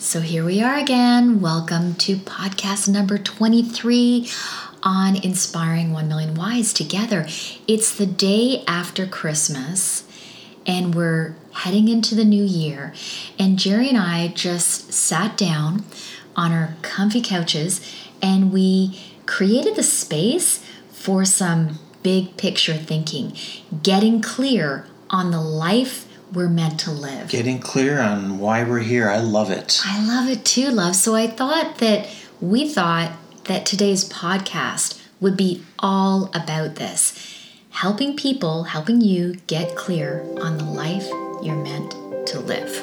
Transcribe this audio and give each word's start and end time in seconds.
So 0.00 0.20
here 0.20 0.44
we 0.44 0.62
are 0.62 0.76
again. 0.76 1.40
Welcome 1.40 1.94
to 1.96 2.14
podcast 2.18 2.88
number 2.88 3.18
23 3.18 4.30
on 4.84 5.16
Inspiring 5.16 5.92
1 5.92 6.06
Million 6.06 6.36
Whys 6.36 6.72
together. 6.72 7.26
It's 7.66 7.92
the 7.96 8.06
day 8.06 8.62
after 8.68 9.08
Christmas 9.08 10.04
and 10.64 10.94
we're 10.94 11.34
heading 11.52 11.88
into 11.88 12.14
the 12.14 12.24
new 12.24 12.44
year. 12.44 12.94
And 13.40 13.58
Jerry 13.58 13.88
and 13.88 13.98
I 13.98 14.28
just 14.28 14.92
sat 14.92 15.36
down 15.36 15.84
on 16.36 16.52
our 16.52 16.76
comfy 16.82 17.20
couches 17.20 17.80
and 18.22 18.52
we 18.52 19.00
created 19.26 19.74
the 19.74 19.82
space 19.82 20.64
for 20.92 21.24
some 21.24 21.80
big 22.04 22.36
picture 22.36 22.76
thinking, 22.76 23.36
getting 23.82 24.22
clear 24.22 24.86
on 25.10 25.32
the 25.32 25.40
life 25.40 26.07
we're 26.32 26.48
meant 26.48 26.80
to 26.80 26.90
live. 26.90 27.28
Getting 27.28 27.58
clear 27.58 28.00
on 28.00 28.38
why 28.38 28.64
we're 28.64 28.80
here. 28.80 29.08
I 29.08 29.18
love 29.18 29.50
it. 29.50 29.80
I 29.84 30.06
love 30.06 30.28
it 30.28 30.44
too, 30.44 30.68
love. 30.70 30.94
So 30.96 31.14
I 31.14 31.26
thought 31.26 31.78
that 31.78 32.08
we 32.40 32.68
thought 32.68 33.12
that 33.44 33.64
today's 33.66 34.08
podcast 34.08 35.02
would 35.20 35.36
be 35.36 35.62
all 35.78 36.30
about 36.34 36.76
this 36.76 37.34
helping 37.70 38.16
people, 38.16 38.64
helping 38.64 39.00
you 39.00 39.34
get 39.46 39.76
clear 39.76 40.24
on 40.40 40.58
the 40.58 40.64
life 40.64 41.06
you're 41.42 41.54
meant 41.62 41.90
to 42.26 42.40
live. 42.40 42.74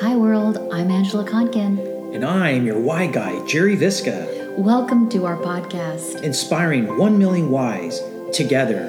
Hi, 0.00 0.14
world. 0.14 0.58
I'm 0.72 0.90
Angela 0.90 1.24
Conkin. 1.24 2.14
And 2.14 2.24
I'm 2.24 2.66
your 2.66 2.78
why 2.78 3.06
guy, 3.06 3.44
Jerry 3.46 3.76
Visca, 3.76 4.56
Welcome 4.58 5.08
to 5.10 5.24
our 5.24 5.36
podcast. 5.38 6.22
inspiring 6.22 6.98
1 6.98 7.18
million 7.18 7.50
whys 7.50 8.00
together. 8.32 8.88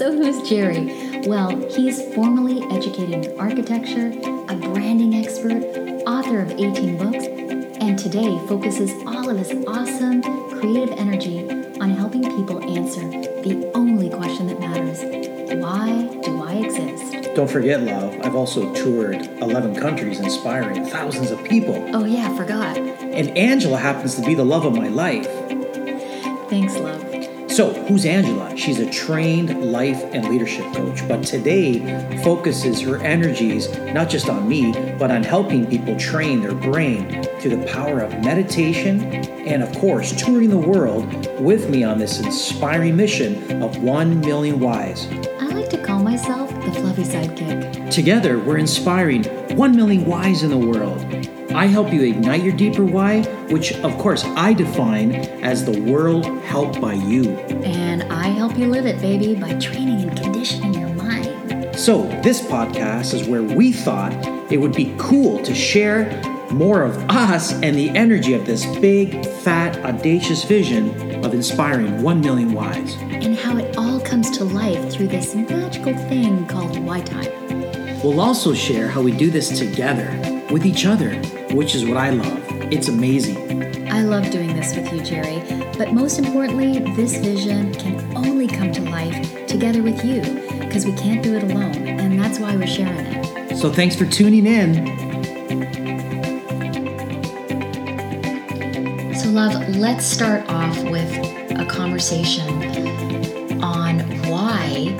So, 0.00 0.10
who's 0.10 0.48
Jerry? 0.48 1.20
Well, 1.26 1.50
he's 1.72 2.00
formally 2.14 2.62
educated 2.74 3.26
in 3.26 3.38
architecture, 3.38 4.06
a 4.48 4.56
branding 4.56 5.14
expert, 5.14 5.62
author 6.06 6.40
of 6.40 6.52
18 6.52 6.96
books, 6.96 7.26
and 7.82 7.98
today 7.98 8.40
focuses 8.48 8.92
all 9.06 9.28
of 9.28 9.36
his 9.36 9.52
awesome 9.66 10.22
creative 10.58 10.98
energy 10.98 11.46
on 11.82 11.90
helping 11.90 12.22
people 12.22 12.64
answer 12.78 13.02
the 13.42 13.70
only 13.74 14.08
question 14.08 14.46
that 14.46 14.58
matters 14.58 15.02
why 15.60 16.08
do 16.22 16.44
I 16.44 16.54
exist? 16.54 17.34
Don't 17.34 17.50
forget, 17.50 17.82
love, 17.82 18.18
I've 18.22 18.34
also 18.34 18.72
toured 18.72 19.16
11 19.42 19.74
countries 19.74 20.18
inspiring 20.18 20.82
thousands 20.86 21.30
of 21.30 21.44
people. 21.44 21.74
Oh, 21.94 22.06
yeah, 22.06 22.34
forgot. 22.34 22.78
And 22.78 23.36
Angela 23.36 23.76
happens 23.76 24.14
to 24.14 24.22
be 24.22 24.34
the 24.34 24.46
love 24.46 24.64
of 24.64 24.74
my 24.74 24.88
life. 24.88 25.26
Thanks, 26.48 26.74
love. 26.78 27.09
So, 27.60 27.74
who's 27.74 28.06
Angela? 28.06 28.56
She's 28.56 28.78
a 28.78 28.90
trained 28.90 29.70
life 29.70 30.02
and 30.14 30.26
leadership 30.30 30.64
coach, 30.72 31.06
but 31.06 31.22
today 31.22 31.78
focuses 32.24 32.80
her 32.80 32.96
energies 33.02 33.68
not 33.92 34.08
just 34.08 34.30
on 34.30 34.48
me, 34.48 34.72
but 34.98 35.10
on 35.10 35.22
helping 35.22 35.66
people 35.66 35.94
train 35.98 36.40
their 36.40 36.54
brain 36.54 37.22
through 37.38 37.56
the 37.56 37.66
power 37.66 38.00
of 38.00 38.18
meditation 38.24 39.02
and, 39.46 39.62
of 39.62 39.70
course, 39.76 40.18
touring 40.18 40.48
the 40.48 40.56
world 40.56 41.04
with 41.38 41.68
me 41.68 41.84
on 41.84 41.98
this 41.98 42.18
inspiring 42.20 42.96
mission 42.96 43.62
of 43.62 43.76
1 43.82 44.20
million 44.20 44.58
whys. 44.58 45.06
I 45.38 45.48
like 45.48 45.68
to 45.68 45.84
call 45.84 46.02
myself 46.02 46.48
the 46.64 46.72
fluffy 46.72 47.02
sidekick. 47.02 47.90
Together, 47.90 48.38
we're 48.38 48.56
inspiring 48.56 49.24
1 49.54 49.76
million 49.76 50.06
whys 50.06 50.44
in 50.44 50.48
the 50.48 50.56
world. 50.56 51.04
I 51.52 51.66
help 51.66 51.92
you 51.92 52.04
ignite 52.04 52.42
your 52.42 52.56
deeper 52.56 52.84
why, 52.84 53.20
which, 53.50 53.72
of 53.80 53.96
course, 53.98 54.24
I 54.24 54.52
define 54.52 55.14
as 55.42 55.64
the 55.64 55.80
world 55.80 56.26
helped 56.42 56.80
by 56.80 56.94
you. 56.94 57.30
And 57.64 58.04
I 58.04 58.28
help 58.28 58.56
you 58.56 58.66
live 58.66 58.86
it, 58.86 59.00
baby, 59.00 59.34
by 59.34 59.54
training 59.54 60.08
and 60.08 60.20
conditioning 60.20 60.74
your 60.74 60.88
mind. 60.94 61.76
So, 61.76 62.02
this 62.22 62.40
podcast 62.40 63.12
is 63.14 63.26
where 63.26 63.42
we 63.42 63.72
thought 63.72 64.12
it 64.52 64.58
would 64.58 64.74
be 64.74 64.94
cool 64.98 65.42
to 65.42 65.54
share 65.54 66.08
more 66.52 66.82
of 66.82 66.96
us 67.10 67.52
and 67.52 67.76
the 67.76 67.90
energy 67.90 68.34
of 68.34 68.44
this 68.44 68.66
big, 68.78 69.24
fat, 69.24 69.76
audacious 69.84 70.44
vision 70.44 71.24
of 71.24 71.32
inspiring 71.34 72.02
1 72.02 72.20
million 72.20 72.52
whys. 72.52 72.96
And 73.00 73.36
how 73.36 73.56
it 73.56 73.76
all 73.76 74.00
comes 74.00 74.30
to 74.38 74.44
life 74.44 74.92
through 74.92 75.08
this 75.08 75.34
magical 75.34 75.96
thing 76.08 76.46
called 76.46 76.78
Y 76.78 77.00
Time. 77.00 78.02
We'll 78.02 78.20
also 78.20 78.54
share 78.54 78.88
how 78.88 79.02
we 79.02 79.12
do 79.12 79.30
this 79.30 79.58
together 79.58 80.08
with 80.50 80.64
each 80.66 80.86
other, 80.86 81.14
which 81.52 81.74
is 81.74 81.84
what 81.84 81.96
I 81.96 82.10
love. 82.10 82.49
It's 82.72 82.86
amazing. 82.86 83.90
I 83.90 84.02
love 84.02 84.30
doing 84.30 84.54
this 84.54 84.76
with 84.76 84.92
you, 84.92 85.02
Jerry, 85.02 85.42
but 85.76 85.92
most 85.92 86.20
importantly, 86.20 86.78
this 86.94 87.16
vision 87.16 87.74
can 87.74 88.16
only 88.16 88.46
come 88.46 88.70
to 88.70 88.80
life 88.82 89.46
together 89.48 89.82
with 89.82 90.04
you 90.04 90.20
because 90.60 90.86
we 90.86 90.92
can't 90.92 91.20
do 91.20 91.34
it 91.34 91.42
alone, 91.42 91.88
and 91.88 92.16
that's 92.16 92.38
why 92.38 92.54
we're 92.54 92.68
sharing 92.68 93.06
it. 93.06 93.56
So, 93.56 93.72
thanks 93.72 93.96
for 93.96 94.06
tuning 94.06 94.46
in. 94.46 94.86
So, 99.16 99.30
love, 99.30 99.74
let's 99.74 100.06
start 100.06 100.48
off 100.48 100.80
with 100.84 101.12
a 101.58 101.66
conversation 101.68 102.48
on 103.60 103.98
why 104.28 104.94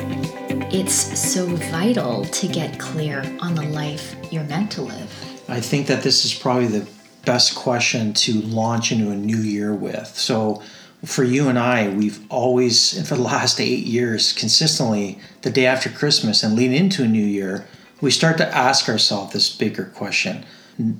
it's 0.73 0.93
so 0.93 1.47
vital 1.47 2.25
to 2.25 2.49
get 2.49 2.81
clear 2.81 3.21
on 3.39 3.55
the 3.55 3.63
life 3.63 4.17
you're 4.33 4.43
meant 4.45 4.73
to 4.73 4.83
live. 4.83 5.45
I 5.49 5.61
think 5.61 5.87
that 5.87 6.03
this 6.03 6.25
is 6.25 6.35
probably 6.35 6.67
the 6.67 7.00
best 7.25 7.55
question 7.55 8.13
to 8.15 8.41
launch 8.43 8.93
into 8.93 9.11
a 9.11 9.17
new 9.17 9.39
year 9.39 9.75
with. 9.75 10.09
So, 10.09 10.63
for 11.05 11.25
you 11.25 11.49
and 11.49 11.59
I, 11.59 11.89
we've 11.89 12.21
always, 12.31 12.97
and 12.97 13.09
for 13.09 13.15
the 13.15 13.23
last 13.23 13.61
eight 13.61 13.87
years, 13.87 14.33
consistently, 14.33 15.19
the 15.43 15.51
day 15.51 15.67
after 15.67 15.89
Christmas 15.89 16.43
and 16.43 16.55
leading 16.55 16.77
into 16.77 17.03
a 17.03 17.09
new 17.09 17.25
year, 17.25 17.67
we 18.01 18.11
start 18.11 18.39
to 18.39 18.57
ask 18.57 18.89
ourselves 18.89 19.33
this 19.33 19.55
bigger 19.55 19.85
question 19.85 20.45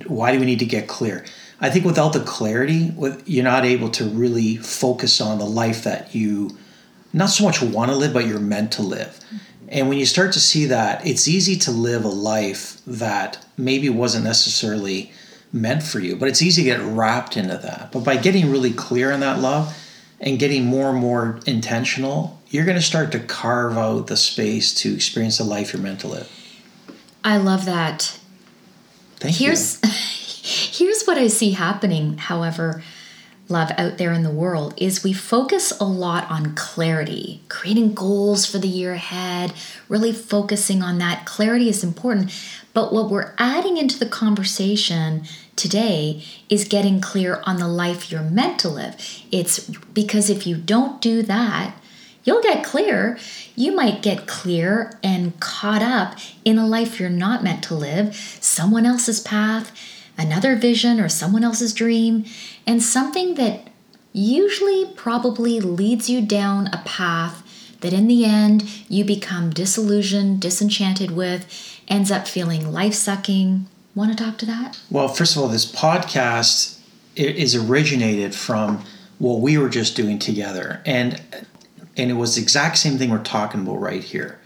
why 0.07 0.31
do 0.31 0.39
we 0.39 0.45
need 0.45 0.59
to 0.59 0.65
get 0.65 0.87
clear? 0.87 1.25
I 1.59 1.69
think 1.71 1.85
without 1.85 2.13
the 2.13 2.19
clarity, 2.19 2.93
you're 3.25 3.43
not 3.43 3.65
able 3.65 3.89
to 3.89 4.05
really 4.05 4.57
focus 4.57 5.19
on 5.19 5.39
the 5.39 5.45
life 5.45 5.83
that 5.83 6.13
you 6.13 6.57
not 7.13 7.29
so 7.29 7.43
much 7.43 7.61
want 7.61 7.91
to 7.91 7.97
live, 7.97 8.13
but 8.13 8.25
you're 8.25 8.39
meant 8.39 8.71
to 8.73 8.81
live. 8.81 9.19
And 9.67 9.89
when 9.89 9.97
you 9.97 10.05
start 10.05 10.33
to 10.33 10.39
see 10.39 10.65
that, 10.65 11.05
it's 11.05 11.27
easy 11.27 11.55
to 11.57 11.71
live 11.71 12.03
a 12.03 12.09
life 12.09 12.81
that 12.85 13.43
maybe 13.57 13.89
wasn't 13.89 14.25
necessarily 14.25 15.11
meant 15.53 15.83
for 15.83 15.99
you, 15.99 16.15
but 16.15 16.29
it's 16.29 16.41
easy 16.41 16.63
to 16.63 16.69
get 16.69 16.79
wrapped 16.81 17.37
into 17.37 17.57
that. 17.57 17.91
But 17.91 18.03
by 18.03 18.17
getting 18.17 18.49
really 18.49 18.71
clear 18.71 19.11
on 19.11 19.19
that 19.19 19.39
love 19.39 19.77
and 20.19 20.39
getting 20.39 20.65
more 20.65 20.89
and 20.89 20.99
more 20.99 21.39
intentional, 21.45 22.39
you're 22.49 22.65
going 22.65 22.77
to 22.77 22.83
start 22.83 23.11
to 23.13 23.19
carve 23.19 23.77
out 23.77 24.07
the 24.07 24.17
space 24.17 24.73
to 24.75 24.93
experience 24.93 25.37
the 25.37 25.43
life 25.43 25.73
you're 25.73 25.81
meant 25.81 26.01
to 26.01 26.07
live. 26.07 26.29
I 27.23 27.37
love 27.37 27.65
that. 27.65 28.19
Thank 29.17 29.35
here's 29.35 29.79
you. 29.83 29.89
here's 30.85 31.03
what 31.03 31.17
I 31.17 31.27
see 31.27 31.51
happening, 31.51 32.17
however, 32.17 32.83
love 33.51 33.71
out 33.77 33.97
there 33.97 34.13
in 34.13 34.23
the 34.23 34.31
world 34.31 34.73
is 34.77 35.03
we 35.03 35.13
focus 35.13 35.71
a 35.79 35.83
lot 35.83 36.29
on 36.31 36.55
clarity, 36.55 37.41
creating 37.49 37.93
goals 37.93 38.45
for 38.45 38.57
the 38.57 38.67
year 38.67 38.93
ahead, 38.93 39.53
really 39.89 40.13
focusing 40.13 40.81
on 40.81 40.97
that. 40.97 41.25
Clarity 41.25 41.69
is 41.69 41.83
important, 41.83 42.31
but 42.73 42.93
what 42.93 43.09
we're 43.09 43.33
adding 43.37 43.77
into 43.77 43.99
the 43.99 44.05
conversation 44.05 45.23
today 45.55 46.23
is 46.49 46.63
getting 46.63 47.01
clear 47.01 47.41
on 47.45 47.57
the 47.57 47.67
life 47.67 48.11
you're 48.11 48.21
meant 48.21 48.59
to 48.59 48.69
live. 48.69 48.95
It's 49.31 49.59
because 49.69 50.29
if 50.29 50.47
you 50.47 50.55
don't 50.55 51.01
do 51.01 51.21
that, 51.23 51.75
you'll 52.23 52.41
get 52.41 52.63
clear. 52.63 53.17
You 53.55 53.75
might 53.75 54.01
get 54.01 54.27
clear 54.27 54.97
and 55.03 55.39
caught 55.39 55.81
up 55.81 56.17
in 56.45 56.57
a 56.57 56.67
life 56.67 56.99
you're 56.99 57.09
not 57.09 57.43
meant 57.43 57.63
to 57.65 57.75
live, 57.75 58.15
someone 58.39 58.85
else's 58.85 59.19
path, 59.19 59.71
another 60.17 60.55
vision, 60.55 60.99
or 60.99 61.09
someone 61.09 61.43
else's 61.43 61.73
dream, 61.73 62.25
and 62.65 62.81
something 62.81 63.35
that 63.35 63.67
usually 64.13 64.85
probably 64.95 65.59
leads 65.59 66.09
you 66.09 66.21
down 66.21 66.67
a 66.67 66.81
path 66.85 67.40
that 67.81 67.93
in 67.93 68.07
the 68.07 68.25
end 68.25 68.63
you 68.87 69.03
become 69.03 69.49
disillusioned, 69.51 70.39
disenchanted 70.39 71.11
with, 71.11 71.45
ends 71.87 72.09
up 72.09 72.27
feeling 72.27 72.71
life 72.71 72.93
sucking. 72.93 73.67
Want 73.93 74.17
to 74.17 74.23
talk 74.23 74.37
to 74.39 74.45
that? 74.45 74.79
Well, 74.89 75.09
first 75.09 75.35
of 75.35 75.41
all, 75.41 75.49
this 75.49 75.69
podcast 75.69 76.79
is 77.15 77.55
originated 77.55 78.33
from 78.33 78.85
what 79.19 79.41
we 79.41 79.57
were 79.57 79.69
just 79.69 79.95
doing 79.95 80.17
together, 80.17 80.81
and 80.85 81.21
and 81.97 82.09
it 82.09 82.13
was 82.13 82.35
the 82.35 82.41
exact 82.41 82.77
same 82.77 82.97
thing 82.97 83.09
we're 83.09 83.21
talking 83.21 83.61
about 83.61 83.81
right 83.81 84.03
here, 84.03 84.39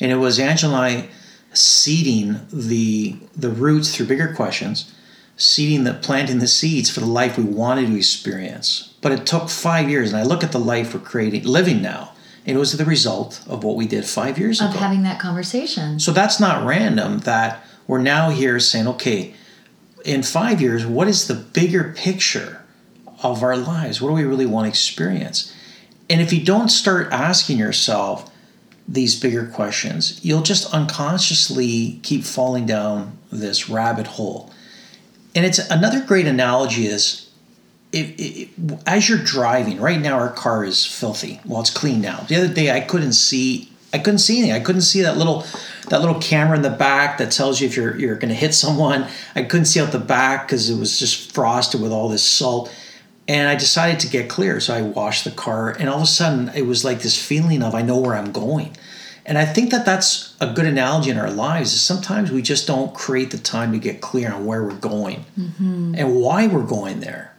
and 0.00 0.10
it 0.10 0.16
was 0.16 0.38
Angela 0.38 0.74
and 0.74 1.02
I 1.04 1.08
seeding 1.52 2.40
the 2.50 3.16
the 3.36 3.50
roots 3.50 3.94
through 3.94 4.06
bigger 4.06 4.34
questions, 4.34 4.92
seeding 5.36 5.84
the 5.84 5.94
planting 5.94 6.38
the 6.38 6.48
seeds 6.48 6.88
for 6.90 7.00
the 7.00 7.06
life 7.06 7.36
we 7.36 7.44
wanted 7.44 7.88
to 7.88 7.96
experience. 7.96 8.94
But 9.02 9.12
it 9.12 9.26
took 9.26 9.50
five 9.50 9.90
years, 9.90 10.12
and 10.12 10.20
I 10.20 10.24
look 10.24 10.42
at 10.42 10.52
the 10.52 10.58
life 10.58 10.94
we're 10.94 11.00
creating, 11.00 11.44
living 11.44 11.82
now, 11.82 12.12
it 12.46 12.56
was 12.56 12.76
the 12.76 12.84
result 12.84 13.42
of 13.48 13.64
what 13.64 13.76
we 13.76 13.86
did 13.86 14.04
five 14.04 14.38
years 14.38 14.60
Of 14.60 14.70
ago. 14.70 14.76
Of 14.76 14.80
having 14.80 15.02
that 15.02 15.18
conversation. 15.18 15.98
So 15.98 16.12
that's 16.12 16.38
not 16.38 16.64
random 16.64 17.18
that 17.20 17.64
we're 17.86 18.02
now 18.02 18.30
here 18.30 18.60
saying, 18.60 18.86
okay, 18.88 19.34
in 20.04 20.22
five 20.22 20.60
years, 20.60 20.86
what 20.86 21.08
is 21.08 21.26
the 21.26 21.34
bigger 21.34 21.92
picture 21.96 22.62
of 23.22 23.42
our 23.42 23.56
lives? 23.56 24.00
What 24.00 24.10
do 24.10 24.14
we 24.14 24.24
really 24.24 24.46
want 24.46 24.66
to 24.66 24.68
experience? 24.68 25.52
And 26.08 26.20
if 26.20 26.32
you 26.32 26.44
don't 26.44 26.68
start 26.68 27.12
asking 27.12 27.58
yourself, 27.58 28.30
these 28.88 29.18
bigger 29.18 29.46
questions, 29.46 30.24
you'll 30.24 30.42
just 30.42 30.72
unconsciously 30.72 31.98
keep 32.02 32.24
falling 32.24 32.66
down 32.66 33.18
this 33.32 33.68
rabbit 33.68 34.06
hole. 34.06 34.52
And 35.34 35.44
it's 35.44 35.58
another 35.58 36.00
great 36.00 36.26
analogy 36.26 36.86
is 36.86 37.25
if, 37.92 38.14
if, 38.18 38.82
as 38.86 39.08
you're 39.08 39.18
driving, 39.18 39.80
right 39.80 40.00
now 40.00 40.18
our 40.18 40.30
car 40.30 40.64
is 40.64 40.84
filthy. 40.84 41.40
Well, 41.44 41.60
it's 41.60 41.70
clean 41.70 42.00
now. 42.00 42.20
The 42.28 42.36
other 42.36 42.52
day 42.52 42.70
I 42.70 42.80
couldn't 42.80 43.12
see 43.12 43.70
I 43.92 43.98
couldn't 43.98 44.18
see 44.18 44.38
anything. 44.38 44.54
I 44.54 44.60
couldn't 44.60 44.82
see 44.82 45.02
that 45.02 45.16
little 45.16 45.46
that 45.88 46.00
little 46.00 46.20
camera 46.20 46.56
in 46.56 46.62
the 46.62 46.70
back 46.70 47.18
that 47.18 47.30
tells 47.30 47.60
you 47.60 47.68
if 47.68 47.76
you're 47.76 47.96
you're 47.96 48.16
going 48.16 48.28
to 48.28 48.34
hit 48.34 48.54
someone. 48.54 49.06
I 49.34 49.44
couldn't 49.44 49.66
see 49.66 49.80
out 49.80 49.92
the 49.92 49.98
back 49.98 50.46
because 50.46 50.68
it 50.68 50.78
was 50.78 50.98
just 50.98 51.32
frosted 51.32 51.80
with 51.80 51.92
all 51.92 52.08
this 52.08 52.22
salt. 52.22 52.74
And 53.28 53.48
I 53.48 53.56
decided 53.56 53.98
to 54.00 54.08
get 54.08 54.28
clear, 54.28 54.60
so 54.60 54.72
I 54.72 54.82
washed 54.82 55.24
the 55.24 55.32
car, 55.32 55.70
and 55.70 55.88
all 55.88 55.96
of 55.96 56.02
a 56.02 56.06
sudden 56.06 56.48
it 56.54 56.62
was 56.62 56.84
like 56.84 57.00
this 57.00 57.20
feeling 57.20 57.60
of 57.60 57.74
I 57.74 57.82
know 57.82 57.98
where 57.98 58.14
I'm 58.14 58.30
going. 58.30 58.76
And 59.24 59.36
I 59.36 59.44
think 59.44 59.72
that 59.72 59.84
that's 59.84 60.36
a 60.40 60.52
good 60.52 60.66
analogy 60.66 61.10
in 61.10 61.18
our 61.18 61.30
lives. 61.30 61.72
Is 61.72 61.82
sometimes 61.82 62.30
we 62.30 62.42
just 62.42 62.66
don't 62.66 62.94
create 62.94 63.32
the 63.32 63.38
time 63.38 63.72
to 63.72 63.78
get 63.78 64.00
clear 64.00 64.32
on 64.32 64.46
where 64.46 64.62
we're 64.62 64.76
going 64.76 65.24
mm-hmm. 65.38 65.94
and 65.96 66.16
why 66.16 66.46
we're 66.46 66.66
going 66.66 67.00
there. 67.00 67.35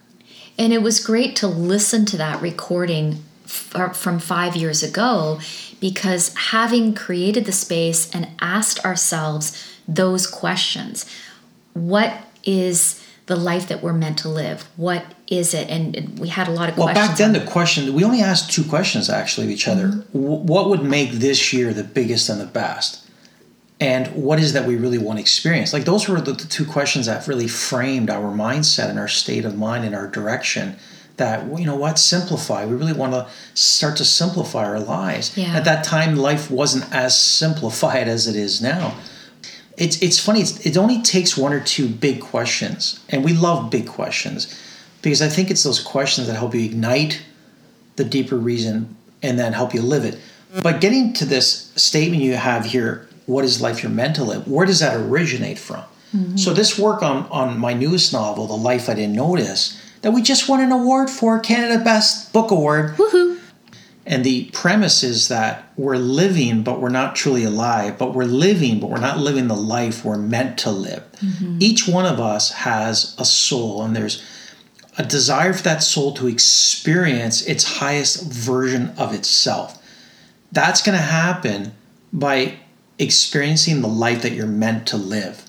And 0.58 0.72
it 0.72 0.82
was 0.82 0.98
great 0.98 1.36
to 1.36 1.46
listen 1.46 2.04
to 2.06 2.16
that 2.16 2.42
recording 2.42 3.22
f- 3.44 3.96
from 3.96 4.18
five 4.18 4.56
years 4.56 4.82
ago 4.82 5.40
because 5.80 6.34
having 6.34 6.94
created 6.94 7.44
the 7.44 7.52
space 7.52 8.10
and 8.14 8.28
asked 8.40 8.84
ourselves 8.84 9.72
those 9.86 10.26
questions 10.26 11.06
what 11.72 12.12
is 12.44 13.02
the 13.26 13.36
life 13.36 13.68
that 13.68 13.82
we're 13.82 13.92
meant 13.92 14.18
to 14.18 14.28
live 14.28 14.68
what 14.76 15.04
is 15.28 15.54
it 15.54 15.68
and 15.70 16.18
we 16.18 16.28
had 16.28 16.48
a 16.48 16.50
lot 16.50 16.68
of 16.68 16.74
questions. 16.74 16.96
well 16.96 17.08
back 17.08 17.16
then 17.16 17.32
the 17.32 17.44
question 17.50 17.92
we 17.94 18.04
only 18.04 18.20
asked 18.20 18.50
two 18.50 18.64
questions 18.64 19.08
actually 19.08 19.46
of 19.46 19.50
each 19.50 19.68
other 19.68 19.88
mm-hmm. 19.88 20.46
what 20.46 20.68
would 20.68 20.82
make 20.82 21.12
this 21.12 21.52
year 21.52 21.72
the 21.72 21.84
biggest 21.84 22.28
and 22.28 22.40
the 22.40 22.46
best 22.46 23.07
and 23.80 24.08
what 24.08 24.40
is 24.40 24.54
that 24.54 24.66
we 24.66 24.76
really 24.76 24.98
want 24.98 25.18
to 25.18 25.20
experience? 25.20 25.72
Like 25.72 25.84
those 25.84 26.08
were 26.08 26.20
the, 26.20 26.32
the 26.32 26.46
two 26.46 26.64
questions 26.64 27.06
that 27.06 27.26
really 27.28 27.46
framed 27.46 28.10
our 28.10 28.32
mindset 28.34 28.90
and 28.90 28.98
our 28.98 29.08
state 29.08 29.44
of 29.44 29.56
mind 29.56 29.84
and 29.84 29.94
our 29.94 30.08
direction 30.08 30.76
that 31.16 31.58
you 31.58 31.66
know 31.66 31.76
what 31.76 31.98
simplify. 31.98 32.64
We 32.64 32.74
really 32.74 32.92
want 32.92 33.12
to 33.12 33.28
start 33.54 33.96
to 33.98 34.04
simplify 34.04 34.64
our 34.64 34.80
lives. 34.80 35.36
Yeah. 35.36 35.56
at 35.56 35.64
that 35.64 35.84
time 35.84 36.16
life 36.16 36.50
wasn't 36.50 36.92
as 36.92 37.20
simplified 37.20 38.08
as 38.08 38.26
it 38.26 38.36
is 38.36 38.60
now. 38.60 38.96
It's 39.76 40.00
it's 40.02 40.18
funny 40.18 40.40
it's, 40.40 40.64
it 40.66 40.76
only 40.76 41.02
takes 41.02 41.36
one 41.36 41.52
or 41.52 41.60
two 41.60 41.88
big 41.88 42.20
questions 42.20 43.04
and 43.10 43.24
we 43.24 43.32
love 43.32 43.70
big 43.70 43.86
questions 43.86 44.60
because 45.02 45.22
i 45.22 45.28
think 45.28 45.52
it's 45.52 45.62
those 45.62 45.78
questions 45.80 46.26
that 46.26 46.34
help 46.34 46.52
you 46.52 46.64
ignite 46.64 47.22
the 47.94 48.04
deeper 48.04 48.36
reason 48.36 48.96
and 49.22 49.38
then 49.38 49.52
help 49.52 49.74
you 49.74 49.82
live 49.82 50.04
it. 50.04 50.18
But 50.62 50.80
getting 50.80 51.12
to 51.14 51.24
this 51.24 51.72
statement 51.76 52.22
you 52.22 52.34
have 52.34 52.64
here 52.64 53.07
what 53.28 53.44
is 53.44 53.60
life 53.60 53.82
you're 53.82 53.92
meant 53.92 54.16
to 54.16 54.24
live 54.24 54.46
where 54.48 54.66
does 54.66 54.80
that 54.80 54.96
originate 54.96 55.58
from 55.58 55.82
mm-hmm. 56.14 56.36
so 56.36 56.52
this 56.52 56.78
work 56.78 57.02
on 57.02 57.26
on 57.30 57.58
my 57.58 57.72
newest 57.72 58.12
novel 58.12 58.46
the 58.46 58.54
life 58.54 58.88
i 58.88 58.94
didn't 58.94 59.14
notice 59.14 59.80
that 60.02 60.12
we 60.12 60.22
just 60.22 60.48
won 60.48 60.60
an 60.60 60.72
award 60.72 61.10
for 61.10 61.38
Canada 61.40 61.82
Best 61.82 62.32
Book 62.32 62.50
Award. 62.50 62.94
Woohoo! 62.96 63.38
And 64.06 64.24
the 64.24 64.46
premise 64.52 65.02
is 65.02 65.28
that 65.28 65.70
we're 65.76 65.96
living, 65.96 66.62
but 66.62 66.80
we're 66.80 66.88
not 66.88 67.14
truly 67.14 67.44
alive. 67.44 67.98
But 67.98 68.14
we're 68.14 68.24
living, 68.24 68.80
but 68.80 68.88
we're 68.88 69.00
not 69.00 69.18
living 69.18 69.48
the 69.48 69.56
life 69.56 70.04
we're 70.04 70.16
meant 70.16 70.58
to 70.60 70.70
live. 70.70 71.04
Mm-hmm. 71.20 71.58
Each 71.60 71.86
one 71.86 72.06
of 72.06 72.18
us 72.18 72.52
has 72.52 73.14
a 73.18 73.24
soul, 73.24 73.82
and 73.82 73.94
there's 73.94 74.24
a 74.96 75.04
desire 75.04 75.52
for 75.52 75.62
that 75.64 75.82
soul 75.82 76.12
to 76.14 76.26
experience 76.26 77.42
its 77.46 77.78
highest 77.78 78.32
version 78.32 78.94
of 78.96 79.14
itself. 79.14 79.82
That's 80.52 80.80
going 80.80 80.96
to 80.96 81.04
happen 81.04 81.74
by 82.12 82.60
experiencing 82.98 83.80
the 83.80 83.88
life 83.88 84.22
that 84.22 84.32
you're 84.32 84.46
meant 84.46 84.86
to 84.88 84.96
live, 84.96 85.44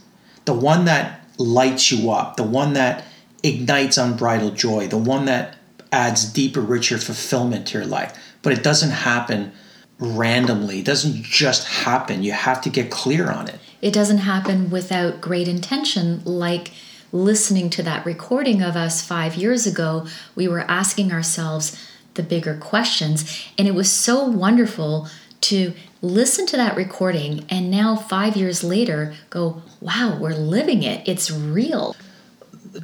the 0.46 0.54
one 0.54 0.86
that 0.86 1.22
lights 1.38 1.92
you 1.92 2.12
up, 2.12 2.36
the 2.36 2.44
one 2.44 2.74
that 2.74 3.06
ignites 3.44 3.98
unbridled 3.98 4.56
joy, 4.56 4.88
the 4.88 4.98
one 4.98 5.26
that 5.26 5.56
adds 5.92 6.26
deeper, 6.32 6.62
richer 6.62 6.98
fulfillment 6.98 7.68
to 7.68 7.78
your 7.78 7.88
life. 7.88 8.18
But 8.42 8.54
it 8.54 8.64
doesn't 8.64 8.92
happen 8.92 9.52
randomly, 9.98 10.80
it 10.80 10.86
doesn't 10.86 11.24
just 11.24 11.68
happen. 11.68 12.24
You 12.24 12.32
have 12.32 12.62
to 12.62 12.70
get 12.70 12.90
clear 12.90 13.30
on 13.30 13.48
it. 13.48 13.60
It 13.82 13.94
doesn't 13.94 14.20
happen 14.20 14.70
without 14.70 15.22
great 15.22 15.48
intention, 15.48 16.22
like 16.24 16.72
listening 17.12 17.70
to 17.72 17.84
that 17.84 18.06
recording 18.06 18.62
of 18.62 18.76
us 18.76 19.06
five 19.06 19.36
years 19.36 19.66
ago. 19.66 20.06
We 20.36 20.48
were 20.48 20.62
asking 20.62 21.12
ourselves 21.12 21.90
the 22.14 22.24
bigger 22.24 22.56
questions, 22.56 23.46
and 23.58 23.68
it 23.68 23.74
was 23.74 23.92
so 23.92 24.24
wonderful 24.26 25.08
to 25.42 25.74
listen 26.02 26.46
to 26.48 26.58
that 26.58 26.76
recording 26.76 27.46
and 27.50 27.70
now, 27.70 27.96
five 27.96 28.36
years 28.36 28.64
later, 28.64 29.14
go, 29.30 29.62
wow, 29.82 30.18
we're 30.20 30.34
living 30.34 30.84
it. 30.84 31.08
It's 31.08 31.32
real 31.32 31.96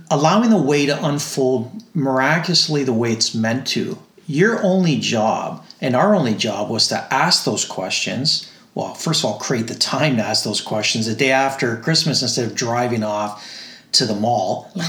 allowing 0.09 0.49
the 0.49 0.61
way 0.61 0.85
to 0.85 1.05
unfold 1.05 1.83
miraculously 1.93 2.83
the 2.83 2.93
way 2.93 3.11
it's 3.11 3.35
meant 3.35 3.67
to. 3.67 3.97
Your 4.27 4.61
only 4.63 4.99
job 4.99 5.65
and 5.81 5.95
our 5.95 6.15
only 6.15 6.33
job 6.33 6.69
was 6.69 6.87
to 6.87 7.13
ask 7.13 7.43
those 7.43 7.65
questions. 7.65 8.51
Well, 8.73 8.93
first 8.93 9.23
of 9.23 9.25
all, 9.25 9.39
create 9.39 9.67
the 9.67 9.75
time 9.75 10.17
to 10.17 10.23
ask 10.23 10.43
those 10.43 10.61
questions 10.61 11.05
the 11.05 11.15
day 11.15 11.31
after 11.31 11.77
Christmas 11.77 12.21
instead 12.21 12.45
of 12.45 12.55
driving 12.55 13.03
off 13.03 13.45
to 13.93 14.05
the 14.05 14.15
mall. 14.15 14.71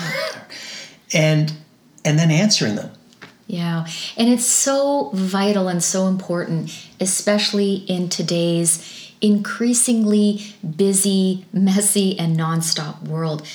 And 1.15 1.53
and 2.05 2.19
then 2.19 2.33
answering 2.33 2.75
them. 2.75 2.91
Yeah. 3.47 3.87
And 4.17 4.29
it's 4.29 4.45
so 4.45 5.11
vital 5.15 5.69
and 5.69 5.83
so 5.83 6.07
important, 6.07 6.89
especially 7.01 7.75
in 7.75 8.09
today's 8.09 9.13
increasingly 9.21 10.55
busy, 10.77 11.47
messy, 11.53 12.19
and 12.19 12.37
nonstop 12.37 13.03
world 13.03 13.47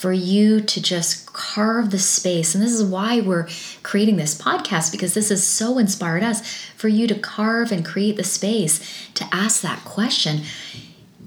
for 0.00 0.12
you 0.12 0.62
to 0.62 0.80
just 0.80 1.30
carve 1.32 1.90
the 1.90 1.98
space. 1.98 2.54
And 2.54 2.64
this 2.64 2.72
is 2.72 2.82
why 2.82 3.20
we're 3.20 3.48
creating 3.82 4.16
this 4.16 4.40
podcast 4.40 4.92
because 4.92 5.12
this 5.12 5.28
has 5.28 5.46
so 5.46 5.76
inspired 5.76 6.22
us 6.22 6.40
for 6.76 6.88
you 6.88 7.06
to 7.06 7.14
carve 7.14 7.70
and 7.70 7.84
create 7.84 8.16
the 8.16 8.24
space 8.24 8.80
to 9.14 9.28
ask 9.30 9.60
that 9.60 9.84
question 9.84 10.42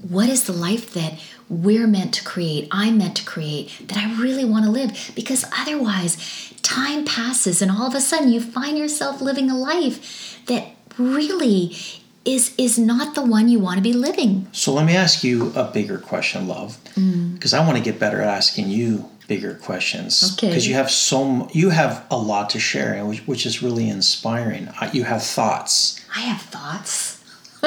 What 0.08 0.28
is 0.28 0.44
the 0.44 0.52
life 0.52 0.92
that 0.94 1.20
we're 1.48 1.86
meant 1.86 2.14
to 2.14 2.24
create, 2.24 2.68
I'm 2.70 2.98
meant 2.98 3.16
to 3.16 3.24
create, 3.24 3.88
that 3.88 3.98
I 3.98 4.20
really 4.20 4.44
want 4.44 4.64
to 4.64 4.70
live? 4.70 5.12
Because 5.14 5.44
otherwise, 5.56 6.52
time 6.62 7.04
passes 7.04 7.60
and 7.60 7.70
all 7.70 7.86
of 7.86 7.94
a 7.94 8.00
sudden 8.00 8.32
you 8.32 8.40
find 8.40 8.78
yourself 8.78 9.20
living 9.20 9.50
a 9.50 9.56
life 9.56 10.40
that 10.46 10.68
really 10.98 11.76
is 12.24 12.54
is 12.56 12.78
not 12.78 13.14
the 13.14 13.22
one 13.22 13.48
you 13.48 13.58
want 13.58 13.76
to 13.76 13.82
be 13.82 13.92
living. 13.92 14.48
So 14.52 14.72
let 14.72 14.86
me 14.86 14.96
ask 14.96 15.22
you 15.22 15.52
a 15.54 15.64
bigger 15.64 15.98
question, 15.98 16.48
love, 16.48 16.78
because 16.84 17.52
mm. 17.52 17.54
I 17.54 17.66
want 17.66 17.76
to 17.76 17.84
get 17.84 18.00
better 18.00 18.22
at 18.22 18.28
asking 18.28 18.68
you 18.68 19.10
bigger 19.28 19.54
questions. 19.54 20.34
Okay. 20.34 20.48
Because 20.48 20.66
you 20.66 20.74
have 20.74 20.90
so 20.90 21.48
you 21.52 21.70
have 21.70 22.06
a 22.10 22.16
lot 22.16 22.50
to 22.50 22.60
share, 22.60 23.04
which, 23.04 23.26
which 23.26 23.46
is 23.46 23.62
really 23.62 23.88
inspiring. 23.88 24.68
You 24.92 25.04
have 25.04 25.22
thoughts. 25.22 26.04
I 26.16 26.20
have 26.20 26.42
thoughts. 26.42 27.22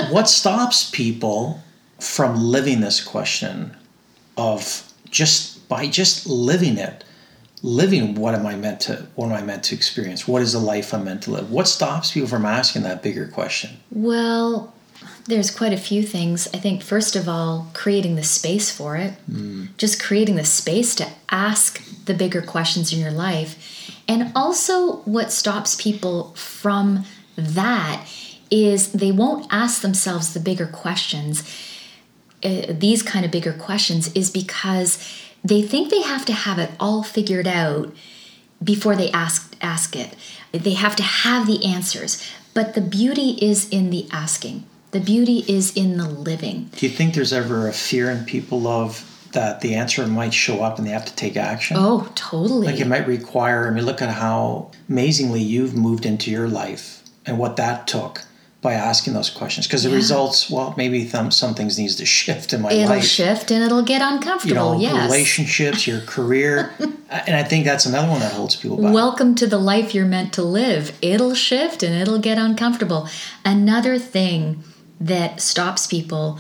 what 0.10 0.28
stops 0.28 0.90
people 0.90 1.62
from 2.00 2.36
living 2.36 2.82
this 2.82 3.04
question 3.04 3.76
of 4.38 4.84
just 5.10 5.68
by 5.68 5.88
just 5.88 6.28
living 6.28 6.78
it? 6.78 7.04
living 7.64 8.16
what 8.16 8.36
am 8.36 8.46
I 8.46 8.56
meant 8.56 8.82
to 8.82 9.08
what 9.16 9.28
am 9.28 9.34
I 9.34 9.42
meant 9.42 9.64
to 9.66 9.76
experience? 9.76 10.28
What 10.28 10.42
is 10.42 10.54
the 10.54 10.60
life 10.60 10.94
I'm 10.94 11.06
meant 11.06 11.24
to 11.24 11.32
live? 11.32 11.52
What 11.52 11.68
stops 11.68 12.12
people 12.12 12.30
from 12.30 12.46
asking 12.46 12.84
that 12.84 13.02
bigger 13.02 13.28
question? 13.28 13.78
Well, 13.92 14.74
there's 15.26 15.52
quite 15.52 15.74
a 15.74 15.78
few 15.78 16.04
things. 16.04 16.48
I 16.54 16.58
think 16.58 16.82
first 16.82 17.16
of 17.16 17.28
all, 17.28 17.70
creating 17.74 18.16
the 18.16 18.24
space 18.24 18.72
for 18.72 18.96
it. 18.96 19.14
Mm. 19.30 19.76
Just 19.78 20.02
creating 20.02 20.36
the 20.36 20.46
space 20.46 20.96
to 20.96 21.08
ask 21.30 21.84
the 22.06 22.14
bigger 22.14 22.42
questions 22.42 22.94
in 22.94 23.00
your 23.00 23.12
life. 23.12 23.92
And 24.08 24.32
also 24.36 24.98
what 24.98 25.32
stops 25.32 25.76
people 25.82 26.34
from 26.36 27.06
that 27.36 28.06
is 28.50 28.94
they 28.94 29.12
won't 29.12 29.48
ask 29.52 29.82
themselves 29.82 30.34
the 30.34 30.40
bigger 30.40 30.68
questions. 30.68 31.44
Uh, 32.44 32.68
these 32.70 33.02
kind 33.02 33.26
of 33.26 33.32
bigger 33.32 33.54
questions 33.54 34.14
is 34.14 34.30
because 34.30 34.98
they 35.44 35.62
think 35.62 35.90
they 35.90 36.02
have 36.02 36.26
to 36.26 36.34
have 36.34 36.60
it 36.60 36.72
all 36.80 37.04
figured 37.04 37.48
out 37.48 37.94
before 38.64 38.96
they 38.96 39.12
ask 39.12 39.56
ask 39.62 39.96
it. 39.96 40.16
They 40.52 40.74
have 40.74 40.96
to 40.98 41.04
have 41.04 41.48
the 41.48 41.66
answers. 41.66 42.24
But 42.54 42.74
the 42.74 42.82
beauty 42.82 43.38
is 43.42 43.70
in 43.70 43.92
the 43.92 44.08
asking. 44.12 44.66
The 44.92 45.00
beauty 45.00 45.44
is 45.48 45.76
in 45.76 45.98
the 45.98 46.08
living. 46.08 46.70
Do 46.76 46.88
you 46.88 46.92
think 46.92 47.14
there's 47.14 47.34
ever 47.34 47.68
a 47.68 47.74
fear 47.74 48.10
in 48.10 48.26
people 48.26 48.68
of 48.68 49.04
that 49.34 49.62
the 49.62 49.76
answer 49.76 50.08
might 50.08 50.34
show 50.34 50.64
up 50.64 50.78
and 50.78 50.88
they 50.88 50.92
have 50.92 51.06
to 51.06 51.16
take 51.16 51.38
action? 51.38 51.78
Oh, 51.78 52.10
totally. 52.16 52.66
Like 52.68 52.80
it 52.80 52.88
might 52.88 53.06
require, 53.08 53.68
I 53.68 53.72
mean, 53.72 53.86
look 53.86 54.02
at 54.02 54.10
how 54.10 54.72
amazingly 54.90 55.42
you've 55.42 55.76
moved 55.76 56.06
into 56.06 56.32
your 56.32 56.48
life 56.48 57.04
and 57.26 57.38
what 57.38 57.58
that 57.58 57.88
took 57.88 58.24
by 58.68 58.74
asking 58.74 59.14
those 59.14 59.30
questions 59.30 59.66
because 59.66 59.84
the 59.84 59.90
yeah. 59.90 59.96
results 59.96 60.50
well 60.50 60.74
maybe 60.76 61.06
th- 61.06 61.32
some 61.32 61.54
things 61.56 61.80
needs 61.80 61.96
to 61.96 62.06
shift 62.06 62.52
in 62.52 62.62
my 62.62 62.70
it'll 62.70 62.90
life. 62.90 62.98
it'll 62.98 63.08
shift 63.08 63.52
and 63.52 63.64
it'll 63.64 63.82
get 63.82 64.02
uncomfortable 64.02 64.76
you 64.76 64.88
know, 64.90 64.96
yes. 64.96 65.06
relationships 65.06 65.88
your 65.88 66.02
career 66.02 66.74
and 66.80 67.36
i 67.36 67.44
think 67.44 67.64
that's 67.64 67.86
another 67.86 68.10
one 68.10 68.20
that 68.20 68.34
holds 68.34 68.56
people 68.56 68.82
back. 68.82 68.94
Welcome 68.94 69.36
to 69.36 69.48
the 69.48 69.58
life 69.58 69.94
you're 69.94 70.06
meant 70.06 70.34
to 70.34 70.44
live. 70.44 70.98
It'll 71.02 71.34
shift 71.34 71.84
and 71.84 71.94
it'll 71.96 72.20
get 72.20 72.38
uncomfortable. 72.38 73.08
Another 73.46 73.98
thing 74.00 74.64
that 75.00 75.42
stops 75.42 75.88
people 75.88 76.40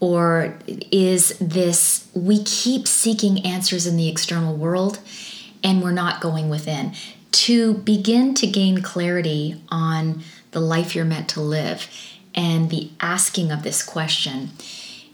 or 0.00 0.58
is 0.90 1.36
this 1.38 2.08
we 2.14 2.42
keep 2.44 2.86
seeking 2.86 3.44
answers 3.44 3.86
in 3.86 3.96
the 3.96 4.08
external 4.08 4.56
world 4.56 5.00
and 5.62 5.82
we're 5.82 5.92
not 5.92 6.20
going 6.20 6.48
within. 6.48 6.94
To 7.30 7.74
begin 7.74 8.34
to 8.34 8.46
gain 8.46 8.82
clarity 8.82 9.60
on 9.68 10.22
the 10.50 10.60
life 10.60 10.94
you're 10.94 11.04
meant 11.04 11.28
to 11.28 11.40
live 11.40 11.88
and 12.34 12.70
the 12.70 12.90
asking 13.00 13.50
of 13.50 13.62
this 13.62 13.82
question 13.82 14.50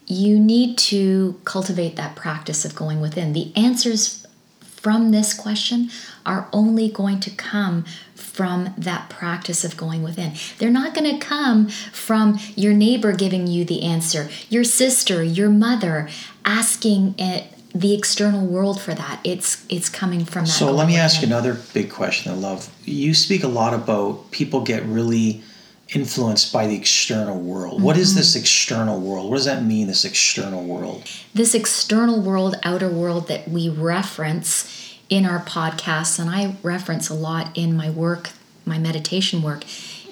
you 0.06 0.38
need 0.38 0.76
to 0.76 1.40
cultivate 1.44 1.96
that 1.96 2.14
practice 2.14 2.64
of 2.64 2.74
going 2.74 3.00
within 3.00 3.32
the 3.32 3.52
answers 3.56 4.26
from 4.60 5.12
this 5.12 5.32
question 5.32 5.88
are 6.26 6.46
only 6.52 6.90
going 6.90 7.18
to 7.18 7.30
come 7.30 7.84
from 8.14 8.74
that 8.76 9.08
practice 9.08 9.64
of 9.64 9.78
going 9.78 10.02
within. 10.02 10.34
They're 10.58 10.68
not 10.68 10.94
going 10.94 11.10
to 11.10 11.24
come 11.24 11.68
from 11.68 12.38
your 12.54 12.74
neighbor 12.74 13.12
giving 13.12 13.46
you 13.46 13.64
the 13.64 13.82
answer, 13.82 14.28
your 14.50 14.64
sister, 14.64 15.22
your 15.22 15.48
mother 15.48 16.10
asking 16.44 17.14
it 17.16 17.46
the 17.74 17.92
external 17.92 18.46
world 18.46 18.80
for 18.80 18.94
that. 18.94 19.20
It's 19.24 19.64
it's 19.68 19.88
coming 19.88 20.24
from 20.24 20.44
that. 20.44 20.50
So 20.50 20.70
let 20.70 20.86
me 20.86 20.96
ask 20.96 21.20
you 21.20 21.26
another 21.26 21.58
big 21.72 21.90
question 21.90 22.32
I 22.32 22.36
love. 22.36 22.70
You 22.84 23.14
speak 23.14 23.42
a 23.42 23.48
lot 23.48 23.74
about 23.74 24.30
people 24.30 24.62
get 24.62 24.84
really 24.84 25.42
influenced 25.88 26.52
by 26.52 26.66
the 26.66 26.76
external 26.76 27.38
world. 27.38 27.74
Mm-hmm. 27.74 27.84
What 27.84 27.96
is 27.96 28.14
this 28.14 28.30
mm-hmm. 28.30 28.40
external 28.40 29.00
world? 29.00 29.28
What 29.28 29.36
does 29.36 29.44
that 29.44 29.64
mean, 29.64 29.88
this 29.88 30.04
external 30.04 30.64
world? 30.64 31.04
This 31.34 31.54
external 31.54 32.20
world, 32.20 32.56
outer 32.62 32.88
world 32.88 33.28
that 33.28 33.48
we 33.48 33.68
reference 33.68 34.96
in 35.10 35.26
our 35.26 35.40
podcasts, 35.40 36.18
and 36.18 36.30
I 36.30 36.56
reference 36.62 37.10
a 37.10 37.14
lot 37.14 37.50
in 37.54 37.76
my 37.76 37.90
work, 37.90 38.30
my 38.64 38.78
meditation 38.78 39.42
work, 39.42 39.64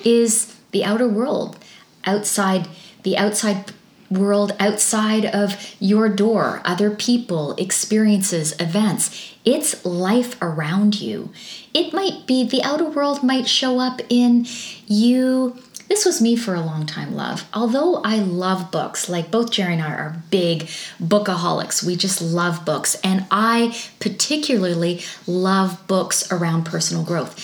is 0.05 0.55
the 0.73 0.85
outer 0.85 1.09
world, 1.09 1.59
outside 2.05 2.69
the 3.03 3.17
outside 3.17 3.73
world, 4.13 4.55
outside 4.59 5.25
of 5.25 5.75
your 5.81 6.09
door, 6.09 6.61
other 6.65 6.91
people, 6.91 7.55
experiences, 7.57 8.55
events. 8.61 9.35
It's 9.45 9.85
life 9.85 10.41
around 10.41 11.01
you. 11.01 11.33
It 11.75 11.93
might 11.93 12.27
be 12.27 12.45
the 12.45 12.63
outer 12.63 12.85
world 12.85 13.23
might 13.23 13.49
show 13.49 13.81
up 13.81 14.01
in 14.09 14.47
you 14.87 15.57
this 15.93 16.07
was 16.07 16.23
me 16.23 16.37
for 16.37 16.55
a 16.55 16.63
long 16.63 16.87
time, 16.87 17.15
love. 17.15 17.47
Although 17.53 17.97
I 17.97 18.17
love 18.17 18.71
books, 18.71 19.11
like 19.11 19.31
both 19.31 19.51
Jerry 19.51 19.75
and 19.75 19.83
I 19.83 19.91
are 19.91 20.23
big 20.31 20.63
bookaholics, 20.99 21.83
we 21.83 21.97
just 21.97 22.23
love 22.23 22.65
books. 22.65 22.95
And 23.05 23.27
I 23.31 23.77
particularly 24.01 25.03
love 25.27 25.87
books 25.87 26.33
around 26.33 26.65
personal 26.65 27.05
growth. 27.05 27.37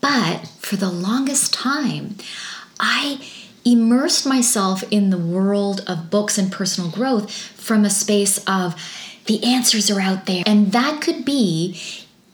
But 0.00 0.46
for 0.60 0.76
the 0.76 0.88
longest 0.88 1.52
time, 1.52 2.14
I 2.78 3.26
immersed 3.64 4.26
myself 4.26 4.82
in 4.90 5.10
the 5.10 5.18
world 5.18 5.82
of 5.86 6.10
books 6.10 6.38
and 6.38 6.50
personal 6.50 6.90
growth 6.90 7.30
from 7.32 7.84
a 7.84 7.90
space 7.90 8.42
of 8.46 8.74
the 9.26 9.42
answers 9.44 9.90
are 9.90 10.00
out 10.00 10.26
there. 10.26 10.42
And 10.46 10.72
that 10.72 11.00
could 11.00 11.24
be 11.24 11.80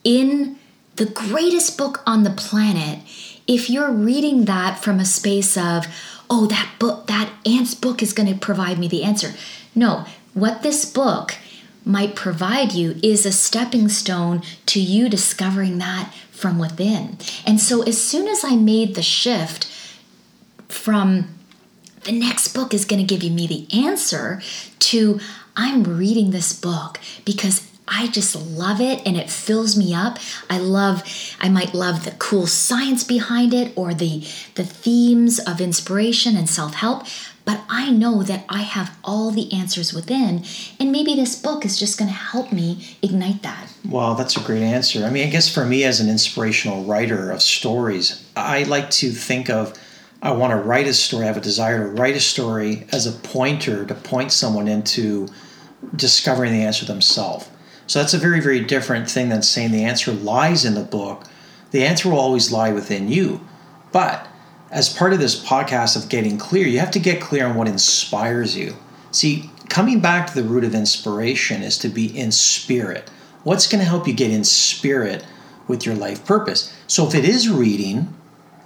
in 0.05 0.59
the 0.97 1.07
greatest 1.07 1.77
book 1.77 2.03
on 2.07 2.23
the 2.23 2.31
planet 2.31 3.01
if 3.47 3.71
you're 3.71 3.93
reading 3.93 4.45
that 4.47 4.83
from 4.83 4.99
a 4.99 5.05
space 5.05 5.57
of, 5.57 5.87
oh, 6.29 6.47
that 6.47 6.73
book, 6.79 7.07
that 7.07 7.31
ant's 7.45 7.75
book 7.75 8.03
is 8.03 8.13
going 8.13 8.33
to 8.33 8.39
provide 8.39 8.79
me 8.79 8.89
the 8.89 9.05
answer. 9.05 9.35
No, 9.75 10.05
what 10.35 10.63
this 10.63 10.85
book 10.91 11.35
might 11.85 12.17
provide 12.17 12.73
you 12.73 12.99
is 13.03 13.25
a 13.25 13.33
stepping 13.33 13.89
stone 13.89 14.43
to 14.67 14.81
you 14.81 15.09
discovering 15.09 15.79
that 15.79 16.13
from 16.31 16.59
within. 16.59 17.17
And 17.47 17.61
so 17.61 17.83
as 17.83 18.03
soon 18.03 18.27
as 18.27 18.45
I 18.45 18.57
made 18.57 18.95
the 18.95 19.03
shift 19.03 19.71
from 20.69 21.29
the 22.05 22.13
next 22.13 22.55
book 22.55 22.73
is 22.73 22.85
going 22.85 23.05
to 23.05 23.15
give 23.15 23.23
you 23.23 23.31
me 23.31 23.47
the 23.47 23.67
answer 23.77 24.41
to 24.79 25.21
I'm 25.57 25.85
reading 25.85 26.31
this 26.31 26.59
book 26.59 27.01
because 27.25 27.69
I 27.89 28.09
just 28.09 28.35
love 28.35 28.81
it 28.81 29.01
and 29.07 29.17
it 29.17 29.31
fills 29.31 29.77
me 29.77 29.95
up. 29.95 30.19
I 30.51 30.59
love 30.59 31.03
I 31.41 31.49
might 31.49 31.75
love 31.75 32.05
the 32.05 32.11
cool 32.13 32.47
science 32.47 33.05
behind 33.05 33.55
it 33.55 33.73
or 33.77 33.95
the 33.95 34.21
the 34.55 34.65
themes 34.65 35.39
of 35.39 35.61
inspiration 35.61 36.37
and 36.37 36.49
self-help, 36.49 37.07
but 37.45 37.61
I 37.69 37.91
know 37.91 38.23
that 38.25 38.45
I 38.49 38.63
have 38.63 38.97
all 39.05 39.31
the 39.31 39.53
answers 39.53 39.93
within 39.93 40.45
and 40.81 40.91
maybe 40.91 41.15
this 41.15 41.41
book 41.41 41.65
is 41.65 41.79
just 41.79 41.99
going 41.99 42.11
to 42.11 42.17
help 42.17 42.53
me 42.53 42.97
ignite 43.03 43.43
that. 43.43 43.73
Well, 43.89 44.15
that's 44.15 44.37
a 44.37 44.41
great 44.41 44.63
answer. 44.63 45.05
I 45.05 45.11
mean, 45.11 45.27
I 45.27 45.31
guess 45.31 45.53
for 45.53 45.65
me 45.65 45.85
as 45.85 46.01
an 46.01 46.09
inspirational 46.09 46.85
writer 46.85 47.31
of 47.31 47.41
stories, 47.41 48.25
I 48.35 48.65
like 48.65 48.91
to 48.91 49.11
think 49.11 49.49
of 49.49 49.79
I 50.23 50.33
want 50.33 50.53
to 50.53 50.57
write 50.57 50.87
a 50.87 50.95
story, 50.95 51.25
I 51.25 51.27
have 51.27 51.37
a 51.37 51.41
desire 51.41 51.85
to 51.85 51.91
write 51.91 52.17
a 52.17 52.21
story 52.21 52.87
as 52.93 53.07
a 53.07 53.13
pointer 53.13 53.85
to 53.85 53.95
point 53.95 54.33
someone 54.33 54.69
into 54.69 55.29
discovering 55.95 56.53
the 56.53 56.63
answer 56.63 56.87
themselves 56.87 57.49
so 57.87 58.01
that's 58.01 58.15
a 58.15 58.19
very, 58.19 58.41
very 58.41 58.61
different 58.61 59.09
thing 59.09 59.29
than 59.29 59.43
saying 59.43 59.71
the 59.71 59.85
answer 59.85 60.13
lies 60.13 60.65
in 60.65 60.75
the 60.75 60.83
book. 60.83 61.25
The 61.71 61.85
answer 61.85 62.09
will 62.09 62.19
always 62.19 62.51
lie 62.51 62.73
within 62.73 63.09
you. 63.09 63.47
But 63.93 64.27
as 64.71 64.93
part 64.93 65.13
of 65.13 65.21
this 65.21 65.43
podcast 65.43 65.97
of 65.97 66.09
getting 66.09 66.39
clear, 66.39 66.67
you 66.67 66.81
have 66.81 66.91
to 66.93 66.99
get 66.99 67.21
clear 67.21 67.47
on 67.47 67.55
what 67.55 67.69
inspires 67.69 68.57
you. 68.57 68.77
See, 69.13 69.51
coming 69.69 70.01
back 70.01 70.27
to 70.27 70.35
the 70.35 70.49
root 70.49 70.65
of 70.65 70.75
inspiration 70.75 71.63
is 71.63 71.79
to 71.79 71.89
be 71.89 72.07
in 72.07 72.33
spirit. 72.33 73.09
What's 73.45 73.69
going 73.69 73.81
to 73.83 73.89
help 73.89 74.09
you 74.09 74.13
get 74.13 74.33
in 74.33 74.43
spirit 74.43 75.25
with 75.69 75.87
your 75.87 75.95
life 75.95 76.25
purpose? 76.27 76.77
So 76.89 77.07
if 77.07 77.15
it 77.15 77.25
is 77.25 77.49
reading, 77.49 78.13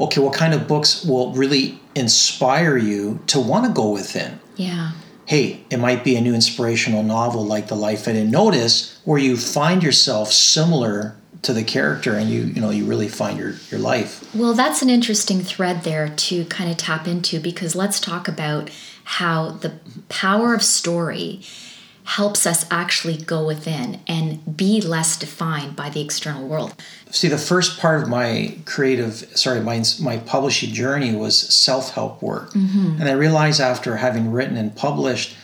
okay, 0.01 0.21
what 0.21 0.35
kind 0.35 0.55
of 0.55 0.67
books 0.67 1.05
will 1.05 1.33
really 1.33 1.81
inspire 1.95 2.77
you 2.77 3.21
to 3.29 3.41
want 3.41 3.67
to 3.67 3.73
go 3.73 3.91
within? 3.91 4.41
Yeah 4.57 4.93
hey, 5.31 5.65
it 5.71 5.77
might 5.77 6.03
be 6.03 6.17
a 6.17 6.21
new 6.21 6.35
inspirational 6.35 7.05
novel 7.05 7.47
like 7.47 7.69
The 7.69 7.77
Life 7.77 8.09
I 8.09 8.15
Didn't 8.15 8.33
Notice, 8.33 9.01
where 9.05 9.17
you 9.17 9.37
find 9.37 9.81
yourself 9.81 10.33
similar 10.33 11.15
to 11.43 11.53
the 11.53 11.63
character 11.63 12.15
and 12.15 12.29
you 12.29 12.43
you 12.43 12.61
know 12.61 12.71
you 12.71 12.85
really 12.85 13.09
find 13.09 13.39
your 13.39 13.55
your 13.71 13.81
life 13.81 14.29
well 14.35 14.53
that's 14.53 14.83
an 14.83 14.91
interesting 14.91 15.41
thread 15.41 15.85
there 15.85 16.11
to 16.11 16.45
kind 16.47 16.71
of 16.71 16.77
tap 16.77 17.07
into 17.07 17.41
because 17.41 17.75
let's 17.75 17.99
talk 17.99 18.29
about 18.29 18.69
how 19.05 19.51
the 19.51 19.73
power 20.11 20.53
of 20.53 20.63
story 20.63 21.41
helps 22.05 22.47
us 22.47 22.67
actually 22.71 23.17
go 23.17 23.47
within 23.47 24.01
and 24.07 24.57
be 24.57 24.81
less 24.81 25.17
defined 25.17 25.77
by 25.77 25.91
the 25.91 26.01
external 26.01 26.47
world. 26.47 26.75
See, 27.11 27.29
the 27.29 27.39
first 27.39 27.79
part 27.79 28.03
of 28.03 28.09
my 28.09 28.57
creative, 28.65 29.15
sorry, 29.37 29.61
my, 29.61 29.83
my 30.01 30.19
publishing 30.19 30.73
journey 30.73 31.15
was 31.15 31.39
self 31.39 31.91
help 31.95 32.23
work. 32.23 32.53
Mm-hmm. 32.53 32.97
And 33.01 33.09
I 33.09 33.13
realized 33.13 33.61
after 33.61 33.97
having 33.97 34.33
written 34.33 34.57
and 34.57 34.75
published 34.75 35.37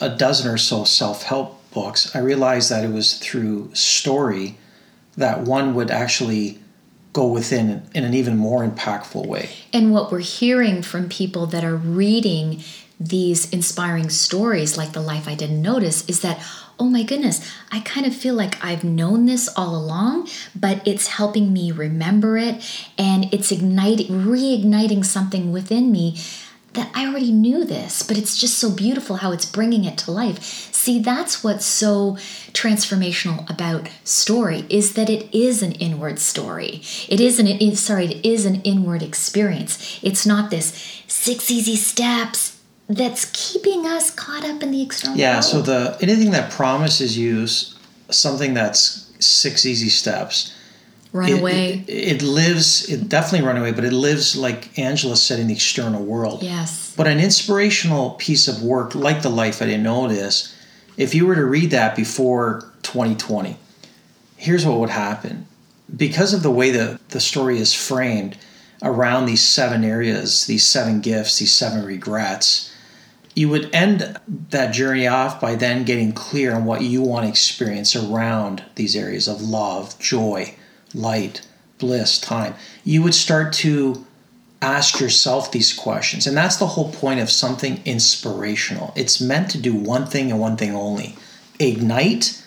a 0.00 0.08
dozen 0.08 0.50
or 0.50 0.58
so 0.58 0.84
self 0.84 1.22
help 1.22 1.58
books, 1.72 2.14
I 2.14 2.20
realized 2.20 2.70
that 2.70 2.84
it 2.84 2.92
was 2.92 3.18
through 3.18 3.74
story 3.74 4.56
that 5.16 5.42
one 5.42 5.74
would 5.74 5.90
actually 5.90 6.58
go 7.12 7.26
within 7.26 7.82
in 7.94 8.04
an 8.04 8.14
even 8.14 8.36
more 8.36 8.66
impactful 8.66 9.26
way. 9.26 9.50
And 9.72 9.92
what 9.92 10.12
we're 10.12 10.20
hearing 10.20 10.82
from 10.82 11.08
people 11.08 11.46
that 11.46 11.64
are 11.64 11.76
reading 11.76 12.62
these 13.00 13.48
inspiring 13.50 14.10
stories 14.10 14.76
like 14.76 14.92
the 14.92 15.00
life 15.00 15.26
I 15.26 15.34
didn't 15.34 15.62
notice 15.62 16.06
is 16.08 16.20
that 16.20 16.44
oh 16.78 16.88
my 16.88 17.02
goodness, 17.02 17.46
I 17.70 17.80
kind 17.80 18.06
of 18.06 18.16
feel 18.16 18.34
like 18.34 18.64
I've 18.64 18.82
known 18.82 19.26
this 19.26 19.48
all 19.54 19.76
along, 19.76 20.30
but 20.58 20.80
it's 20.88 21.08
helping 21.08 21.52
me 21.52 21.70
remember 21.70 22.38
it 22.38 22.88
and 22.96 23.32
it's 23.34 23.52
igniting 23.52 24.06
reigniting 24.06 25.04
something 25.04 25.52
within 25.52 25.92
me 25.92 26.16
that 26.72 26.90
I 26.94 27.06
already 27.06 27.32
knew 27.32 27.64
this, 27.64 28.02
but 28.02 28.16
it's 28.16 28.38
just 28.38 28.56
so 28.56 28.70
beautiful 28.70 29.16
how 29.16 29.32
it's 29.32 29.44
bringing 29.44 29.84
it 29.84 29.98
to 29.98 30.12
life. 30.12 30.42
See, 30.42 31.00
that's 31.00 31.42
what's 31.42 31.66
so 31.66 32.12
transformational 32.52 33.48
about 33.50 33.88
story 34.04 34.64
is 34.70 34.94
that 34.94 35.10
it 35.10 35.34
is 35.36 35.62
an 35.62 35.72
inward 35.72 36.18
story. 36.18 36.82
It 37.08 37.20
is 37.20 37.38
an 37.38 37.76
sorry, 37.76 38.06
it 38.06 38.24
is 38.24 38.46
an 38.46 38.62
inward 38.62 39.02
experience. 39.02 39.98
It's 40.00 40.24
not 40.24 40.50
this 40.50 41.02
six 41.08 41.50
easy 41.50 41.76
steps 41.76 42.49
that's 42.90 43.30
keeping 43.32 43.86
us 43.86 44.10
caught 44.10 44.44
up 44.44 44.62
in 44.62 44.72
the 44.72 44.82
external 44.82 45.16
yeah 45.16 45.34
world. 45.34 45.44
so 45.44 45.62
the 45.62 45.96
anything 46.00 46.32
that 46.32 46.50
promises 46.50 47.16
you 47.16 47.46
something 47.46 48.52
that's 48.52 49.12
six 49.24 49.64
easy 49.64 49.88
steps 49.88 50.56
run 51.12 51.28
it, 51.28 51.38
away. 51.38 51.84
it, 51.86 52.22
it, 52.22 52.22
lives 52.22 52.88
it 52.88 53.08
definitely 53.08 53.46
run 53.46 53.56
away 53.56 53.70
but 53.70 53.84
it 53.84 53.92
lives 53.92 54.36
like 54.36 54.76
angela 54.76 55.16
said 55.16 55.38
in 55.38 55.46
the 55.46 55.54
external 55.54 56.04
world. 56.04 56.42
Yes. 56.42 56.94
But 56.96 57.06
an 57.06 57.20
inspirational 57.20 58.10
piece 58.12 58.48
of 58.48 58.62
work 58.62 58.94
like 58.94 59.22
the 59.22 59.30
life 59.30 59.62
i 59.62 59.66
didn't 59.66 59.84
know 59.84 60.06
notice 60.06 60.54
if 60.96 61.14
you 61.14 61.26
were 61.26 61.36
to 61.36 61.44
read 61.44 61.70
that 61.70 61.94
before 61.94 62.72
2020 62.82 63.56
here's 64.36 64.64
what 64.64 64.78
would 64.78 64.90
happen. 64.90 65.46
Because 65.94 66.32
of 66.32 66.42
the 66.42 66.50
way 66.50 66.70
that 66.70 67.10
the 67.10 67.20
story 67.20 67.58
is 67.58 67.74
framed 67.74 68.38
around 68.82 69.26
these 69.26 69.42
seven 69.42 69.84
areas 69.84 70.46
these 70.46 70.64
seven 70.66 71.00
gifts 71.00 71.38
these 71.38 71.52
seven 71.52 71.84
regrets 71.84 72.69
you 73.34 73.48
would 73.48 73.72
end 73.74 74.18
that 74.50 74.72
journey 74.72 75.06
off 75.06 75.40
by 75.40 75.54
then 75.54 75.84
getting 75.84 76.12
clear 76.12 76.54
on 76.54 76.64
what 76.64 76.82
you 76.82 77.02
want 77.02 77.24
to 77.24 77.28
experience 77.28 77.94
around 77.94 78.64
these 78.74 78.96
areas 78.96 79.28
of 79.28 79.40
love, 79.40 79.98
joy, 79.98 80.54
light, 80.94 81.46
bliss, 81.78 82.20
time. 82.20 82.54
You 82.84 83.02
would 83.02 83.14
start 83.14 83.52
to 83.54 84.04
ask 84.62 85.00
yourself 85.00 85.50
these 85.50 85.72
questions. 85.72 86.26
And 86.26 86.36
that's 86.36 86.56
the 86.56 86.66
whole 86.66 86.92
point 86.92 87.20
of 87.20 87.30
something 87.30 87.80
inspirational. 87.84 88.92
It's 88.94 89.20
meant 89.20 89.50
to 89.52 89.58
do 89.58 89.74
one 89.74 90.06
thing 90.06 90.30
and 90.30 90.40
one 90.40 90.56
thing 90.56 90.74
only 90.74 91.16
ignite 91.58 92.42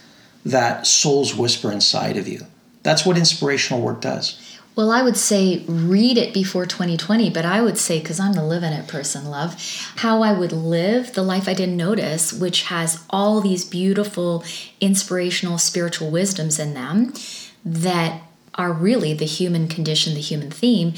that 0.46 0.86
soul's 0.86 1.36
whisper 1.36 1.72
inside 1.72 2.18
of 2.18 2.28
you. 2.28 2.46
That's 2.84 3.06
what 3.06 3.18
inspirational 3.18 3.82
work 3.82 4.02
does. 4.02 4.40
Well, 4.76 4.92
I 4.92 5.04
would 5.04 5.18
say 5.18 5.64
read 5.68 6.18
it 6.18 6.34
before 6.34 6.66
2020, 6.66 7.30
but 7.30 7.46
I 7.46 7.62
would 7.62 7.78
say, 7.78 8.00
because 8.00 8.20
I'm 8.20 8.34
the 8.34 8.44
living 8.44 8.74
it 8.74 8.88
person, 8.88 9.26
love, 9.26 9.56
how 9.98 10.24
I 10.24 10.34
would 10.34 10.52
live 10.52 11.14
the 11.14 11.22
life 11.22 11.48
I 11.48 11.54
didn't 11.54 11.78
notice, 11.78 12.34
which 12.34 12.64
has 12.64 13.04
all 13.12 13.40
these 13.40 13.66
beautiful, 13.66 14.44
inspirational, 14.82 15.60
spiritual 15.60 16.10
wisdoms 16.10 16.58
in 16.58 16.74
them 16.74 17.14
that 17.64 18.24
are 18.56 18.74
really 18.74 19.14
the 19.14 19.26
human 19.26 19.68
condition, 19.68 20.16
the 20.16 20.22
human 20.22 20.50
theme, 20.50 20.94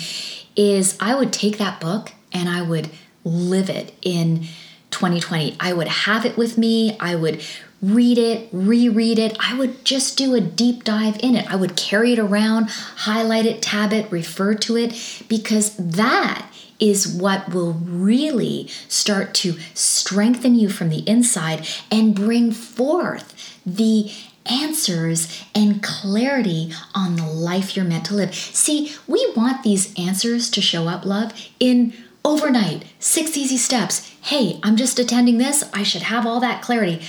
is 0.56 0.98
I 1.02 1.14
would 1.16 1.34
take 1.34 1.58
that 1.58 1.82
book 1.82 2.14
and 2.32 2.48
I 2.48 2.62
would 2.62 2.90
live 3.26 3.70
it 3.70 3.94
in 4.02 4.46
2020. 4.92 5.58
I 5.60 5.74
would 5.74 5.90
have 5.90 6.26
it 6.26 6.38
with 6.38 6.58
me. 6.58 6.98
I 7.00 7.16
would 7.16 7.42
read 7.82 8.18
it, 8.18 8.50
reread 8.52 9.20
it. 9.20 9.38
I 9.40 9.58
would 9.58 9.86
just 9.86 10.18
do 10.18 10.34
a 10.34 10.42
deep 10.42 10.84
dive 10.84 11.18
in 11.22 11.36
it. 11.36 11.50
I 11.52 11.56
would 11.56 11.76
carry 11.76 12.14
it 12.14 12.20
around, 12.20 12.70
highlight 12.70 13.46
it, 13.46 13.62
tab 13.62 13.94
it, 13.94 14.12
refer 14.12 14.56
to 14.56 14.78
it, 14.78 15.24
because 15.28 15.76
that 15.78 16.50
is 16.80 17.08
what 17.08 17.54
will 17.54 17.74
really 17.74 18.68
start 18.88 19.34
to 19.34 19.54
strengthen 19.74 20.56
you 20.56 20.70
from 20.70 20.90
the 20.90 21.08
inside 21.08 21.68
and 21.92 22.16
bring 22.16 22.52
forth 22.52 23.62
the 23.66 24.12
answers 24.46 25.44
and 25.56 25.82
clarity 25.82 26.72
on 26.94 27.16
the 27.16 27.26
life 27.26 27.76
you're 27.76 27.86
meant 27.86 28.06
to 28.06 28.14
live. 28.14 28.36
See, 28.36 28.94
we 29.08 29.32
want 29.36 29.64
these 29.64 29.94
answers 29.98 30.50
to 30.52 30.62
show 30.62 30.88
up, 30.88 31.06
love, 31.06 31.34
in 31.60 31.94
overnight, 32.24 32.86
six 33.00 33.38
easy 33.38 33.58
steps. 33.58 34.10
Hey, 34.22 34.60
I'm 34.64 34.76
just 34.76 35.00
attending 35.00 35.38
this. 35.38 35.64
I 35.74 35.84
should 35.84 36.04
have 36.04 36.26
all 36.26 36.40
that 36.42 36.62
clarity. 36.62 37.02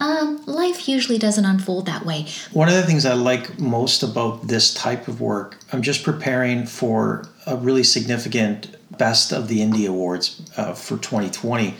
Um, 0.00 0.44
life 0.46 0.88
usually 0.88 1.18
doesn't 1.18 1.44
unfold 1.44 1.86
that 1.86 2.06
way. 2.06 2.26
One 2.52 2.68
of 2.68 2.74
the 2.74 2.82
things 2.82 3.04
I 3.04 3.14
like 3.14 3.58
most 3.58 4.02
about 4.02 4.46
this 4.46 4.72
type 4.72 5.08
of 5.08 5.20
work, 5.20 5.58
I'm 5.72 5.82
just 5.82 6.04
preparing 6.04 6.66
for 6.66 7.28
a 7.46 7.56
really 7.56 7.84
significant 7.84 8.76
Best 8.96 9.32
of 9.32 9.48
the 9.48 9.60
Indie 9.60 9.88
Awards 9.88 10.42
uh, 10.56 10.72
for 10.72 10.96
2020. 10.98 11.74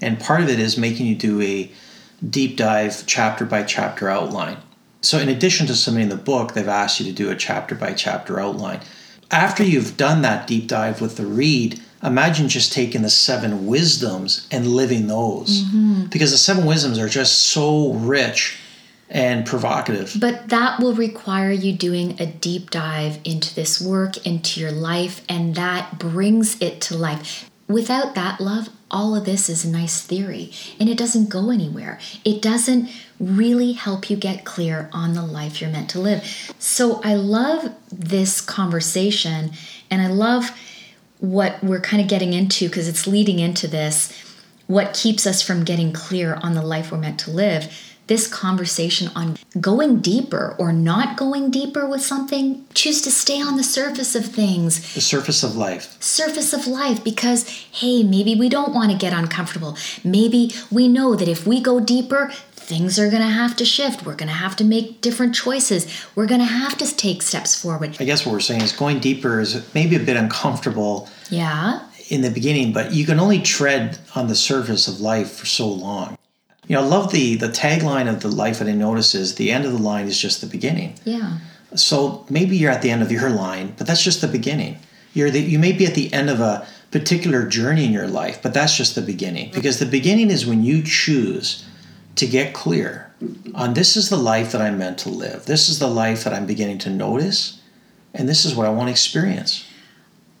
And 0.00 0.20
part 0.20 0.40
of 0.40 0.48
it 0.48 0.58
is 0.58 0.76
making 0.76 1.06
you 1.06 1.14
do 1.14 1.40
a 1.40 1.70
deep 2.28 2.56
dive, 2.56 3.04
chapter 3.06 3.44
by 3.44 3.62
chapter 3.62 4.08
outline. 4.08 4.58
So, 5.00 5.18
in 5.18 5.28
addition 5.28 5.66
to 5.66 5.74
submitting 5.74 6.08
the 6.08 6.16
book, 6.16 6.54
they've 6.54 6.66
asked 6.66 6.98
you 6.98 7.06
to 7.06 7.12
do 7.12 7.30
a 7.30 7.36
chapter 7.36 7.74
by 7.74 7.92
chapter 7.92 8.40
outline. 8.40 8.80
After 9.30 9.62
you've 9.62 9.96
done 9.96 10.22
that 10.22 10.46
deep 10.46 10.66
dive 10.66 11.00
with 11.00 11.16
the 11.16 11.26
read, 11.26 11.80
imagine 12.04 12.48
just 12.48 12.72
taking 12.72 13.02
the 13.02 13.10
seven 13.10 13.66
wisdoms 13.66 14.46
and 14.50 14.66
living 14.66 15.06
those. 15.06 15.62
Mm-hmm. 15.62 16.06
Because 16.06 16.30
the 16.30 16.38
seven 16.38 16.66
wisdoms 16.66 16.98
are 16.98 17.08
just 17.08 17.46
so 17.46 17.92
rich 17.94 18.58
and 19.10 19.46
provocative. 19.46 20.16
But 20.18 20.48
that 20.48 20.80
will 20.80 20.94
require 20.94 21.50
you 21.50 21.72
doing 21.72 22.20
a 22.20 22.26
deep 22.26 22.70
dive 22.70 23.18
into 23.24 23.54
this 23.54 23.80
work, 23.80 24.26
into 24.26 24.60
your 24.60 24.72
life, 24.72 25.22
and 25.28 25.54
that 25.54 25.98
brings 25.98 26.60
it 26.60 26.80
to 26.82 26.96
life. 26.96 27.50
Without 27.66 28.14
that 28.14 28.40
love, 28.40 28.68
all 28.90 29.16
of 29.16 29.24
this 29.24 29.48
is 29.48 29.64
a 29.64 29.70
nice 29.70 30.02
theory 30.02 30.52
and 30.78 30.88
it 30.88 30.98
doesn't 30.98 31.30
go 31.30 31.50
anywhere. 31.50 31.98
It 32.24 32.42
doesn't 32.42 32.90
really 33.18 33.72
help 33.72 34.10
you 34.10 34.16
get 34.16 34.44
clear 34.44 34.90
on 34.92 35.14
the 35.14 35.24
life 35.24 35.60
you're 35.60 35.70
meant 35.70 35.90
to 35.90 35.98
live. 35.98 36.22
So 36.58 37.00
I 37.02 37.14
love 37.14 37.74
this 37.90 38.40
conversation 38.40 39.52
and 39.90 40.02
I 40.02 40.08
love 40.08 40.56
what 41.20 41.62
we're 41.62 41.80
kind 41.80 42.02
of 42.02 42.08
getting 42.08 42.32
into 42.32 42.68
because 42.68 42.88
it's 42.88 43.06
leading 43.06 43.38
into 43.38 43.66
this 43.66 44.12
what 44.66 44.94
keeps 44.94 45.26
us 45.26 45.42
from 45.42 45.62
getting 45.62 45.92
clear 45.92 46.34
on 46.36 46.54
the 46.54 46.62
life 46.62 46.90
we're 46.90 46.98
meant 46.98 47.20
to 47.20 47.30
live 47.30 47.70
this 48.06 48.26
conversation 48.26 49.10
on 49.14 49.36
going 49.60 50.00
deeper 50.00 50.54
or 50.58 50.72
not 50.72 51.16
going 51.16 51.50
deeper 51.50 51.88
with 51.88 52.02
something. 52.02 52.64
Choose 52.74 53.00
to 53.02 53.10
stay 53.10 53.40
on 53.40 53.56
the 53.56 53.64
surface 53.64 54.14
of 54.14 54.26
things. 54.26 54.94
The 54.94 55.00
surface 55.00 55.42
of 55.42 55.56
life. 55.56 55.96
Surface 56.02 56.52
of 56.52 56.66
life 56.66 57.02
because, 57.02 57.48
hey, 57.48 58.02
maybe 58.02 58.34
we 58.34 58.48
don't 58.48 58.74
want 58.74 58.92
to 58.92 58.98
get 58.98 59.14
uncomfortable. 59.14 59.78
Maybe 60.02 60.52
we 60.70 60.86
know 60.86 61.14
that 61.14 61.28
if 61.28 61.46
we 61.46 61.62
go 61.62 61.80
deeper, 61.80 62.30
things 62.64 62.98
are 62.98 63.10
going 63.10 63.22
to 63.22 63.28
have 63.28 63.56
to 63.56 63.64
shift. 63.64 64.04
We're 64.04 64.16
going 64.16 64.28
to 64.28 64.34
have 64.34 64.56
to 64.56 64.64
make 64.64 65.00
different 65.00 65.34
choices. 65.34 65.86
We're 66.14 66.26
going 66.26 66.40
to 66.40 66.46
have 66.46 66.76
to 66.78 66.96
take 66.96 67.22
steps 67.22 67.60
forward. 67.60 67.96
I 68.00 68.04
guess 68.04 68.24
what 68.24 68.32
we're 68.32 68.40
saying 68.40 68.62
is 68.62 68.72
going 68.72 69.00
deeper 69.00 69.40
is 69.40 69.74
maybe 69.74 69.96
a 69.96 70.00
bit 70.00 70.16
uncomfortable. 70.16 71.08
Yeah. 71.30 71.80
In 72.10 72.20
the 72.20 72.30
beginning, 72.30 72.72
but 72.72 72.92
you 72.92 73.06
can 73.06 73.18
only 73.18 73.40
tread 73.40 73.98
on 74.14 74.28
the 74.28 74.34
surface 74.34 74.88
of 74.88 75.00
life 75.00 75.32
for 75.32 75.46
so 75.46 75.66
long. 75.66 76.18
You 76.66 76.76
know, 76.76 76.82
I 76.82 76.86
love 76.86 77.12
the 77.12 77.36
the 77.36 77.48
tagline 77.48 78.08
of 78.08 78.20
the 78.20 78.28
life 78.28 78.58
that 78.58 78.68
I 78.68 78.72
notice 78.72 79.14
is 79.14 79.36
the 79.36 79.50
end 79.50 79.64
of 79.64 79.72
the 79.72 79.78
line 79.78 80.06
is 80.06 80.18
just 80.18 80.42
the 80.42 80.46
beginning. 80.46 80.98
Yeah. 81.04 81.38
So 81.74 82.26
maybe 82.28 82.56
you're 82.58 82.70
at 82.70 82.82
the 82.82 82.90
end 82.90 83.02
of 83.02 83.10
your 83.10 83.30
line, 83.30 83.74
but 83.78 83.86
that's 83.86 84.02
just 84.02 84.20
the 84.20 84.28
beginning. 84.28 84.78
You're 85.14 85.30
the, 85.30 85.40
you 85.40 85.58
may 85.58 85.72
be 85.72 85.86
at 85.86 85.94
the 85.94 86.12
end 86.12 86.28
of 86.28 86.40
a 86.40 86.66
particular 86.90 87.46
journey 87.46 87.84
in 87.86 87.92
your 87.92 88.06
life, 88.06 88.42
but 88.42 88.54
that's 88.54 88.76
just 88.76 88.94
the 88.94 89.02
beginning. 89.02 89.50
Mm. 89.50 89.54
Because 89.54 89.78
the 89.78 89.86
beginning 89.86 90.30
is 90.30 90.46
when 90.46 90.62
you 90.62 90.82
choose 90.82 91.64
to 92.16 92.26
get 92.26 92.54
clear 92.54 93.12
on 93.54 93.74
this 93.74 93.96
is 93.96 94.08
the 94.08 94.16
life 94.16 94.52
that 94.52 94.60
I'm 94.60 94.78
meant 94.78 94.98
to 94.98 95.08
live. 95.08 95.46
This 95.46 95.68
is 95.68 95.78
the 95.78 95.88
life 95.88 96.24
that 96.24 96.32
I'm 96.32 96.46
beginning 96.46 96.78
to 96.78 96.90
notice, 96.90 97.60
and 98.12 98.28
this 98.28 98.44
is 98.44 98.54
what 98.54 98.66
I 98.66 98.70
want 98.70 98.88
to 98.88 98.92
experience. 98.92 99.66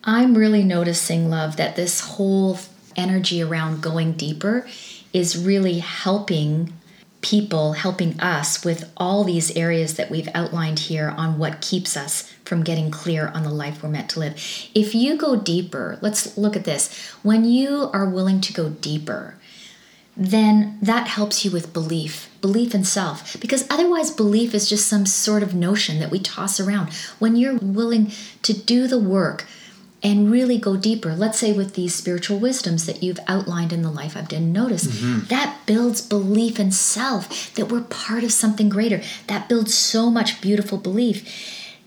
I'm 0.04 0.36
really 0.36 0.62
noticing, 0.62 1.30
love, 1.30 1.56
that 1.56 1.76
this 1.76 2.00
whole 2.00 2.58
energy 2.96 3.42
around 3.42 3.82
going 3.82 4.12
deeper 4.12 4.66
is 5.12 5.38
really 5.42 5.78
helping 5.78 6.72
people, 7.22 7.72
helping 7.72 8.20
us 8.20 8.64
with 8.66 8.92
all 8.98 9.24
these 9.24 9.50
areas 9.56 9.94
that 9.94 10.10
we've 10.10 10.28
outlined 10.34 10.78
here 10.78 11.08
on 11.08 11.38
what 11.38 11.62
keeps 11.62 11.96
us 11.96 12.30
from 12.44 12.62
getting 12.62 12.90
clear 12.90 13.28
on 13.28 13.42
the 13.42 13.50
life 13.50 13.82
we're 13.82 13.88
meant 13.88 14.10
to 14.10 14.20
live. 14.20 14.34
If 14.74 14.94
you 14.94 15.16
go 15.16 15.34
deeper, 15.34 15.98
let's 16.02 16.36
look 16.36 16.54
at 16.54 16.64
this. 16.64 16.94
When 17.22 17.46
you 17.46 17.88
are 17.94 18.06
willing 18.06 18.42
to 18.42 18.52
go 18.52 18.68
deeper, 18.68 19.36
then 20.16 20.78
that 20.80 21.08
helps 21.08 21.44
you 21.44 21.50
with 21.50 21.72
belief, 21.72 22.30
belief 22.40 22.74
in 22.74 22.84
self, 22.84 23.38
because 23.40 23.66
otherwise, 23.68 24.10
belief 24.10 24.54
is 24.54 24.68
just 24.68 24.86
some 24.86 25.06
sort 25.06 25.42
of 25.42 25.54
notion 25.54 25.98
that 25.98 26.10
we 26.10 26.20
toss 26.20 26.60
around. 26.60 26.92
When 27.18 27.36
you're 27.36 27.58
willing 27.58 28.12
to 28.42 28.52
do 28.52 28.86
the 28.86 28.98
work, 28.98 29.46
and 30.04 30.30
really 30.30 30.58
go 30.58 30.76
deeper. 30.76 31.14
Let's 31.14 31.38
say 31.38 31.54
with 31.54 31.74
these 31.74 31.94
spiritual 31.94 32.38
wisdoms 32.38 32.84
that 32.84 33.02
you've 33.02 33.18
outlined 33.26 33.72
in 33.72 33.80
the 33.80 33.90
life 33.90 34.14
I've 34.16 34.28
didn't 34.28 34.52
notice, 34.52 34.86
mm-hmm. 34.86 35.26
that 35.28 35.60
builds 35.64 36.02
belief 36.02 36.60
in 36.60 36.70
self 36.70 37.54
that 37.54 37.72
we're 37.72 37.80
part 37.80 38.22
of 38.22 38.30
something 38.30 38.68
greater. 38.68 39.00
That 39.28 39.48
builds 39.48 39.74
so 39.74 40.10
much 40.10 40.42
beautiful 40.42 40.76
belief. 40.76 41.26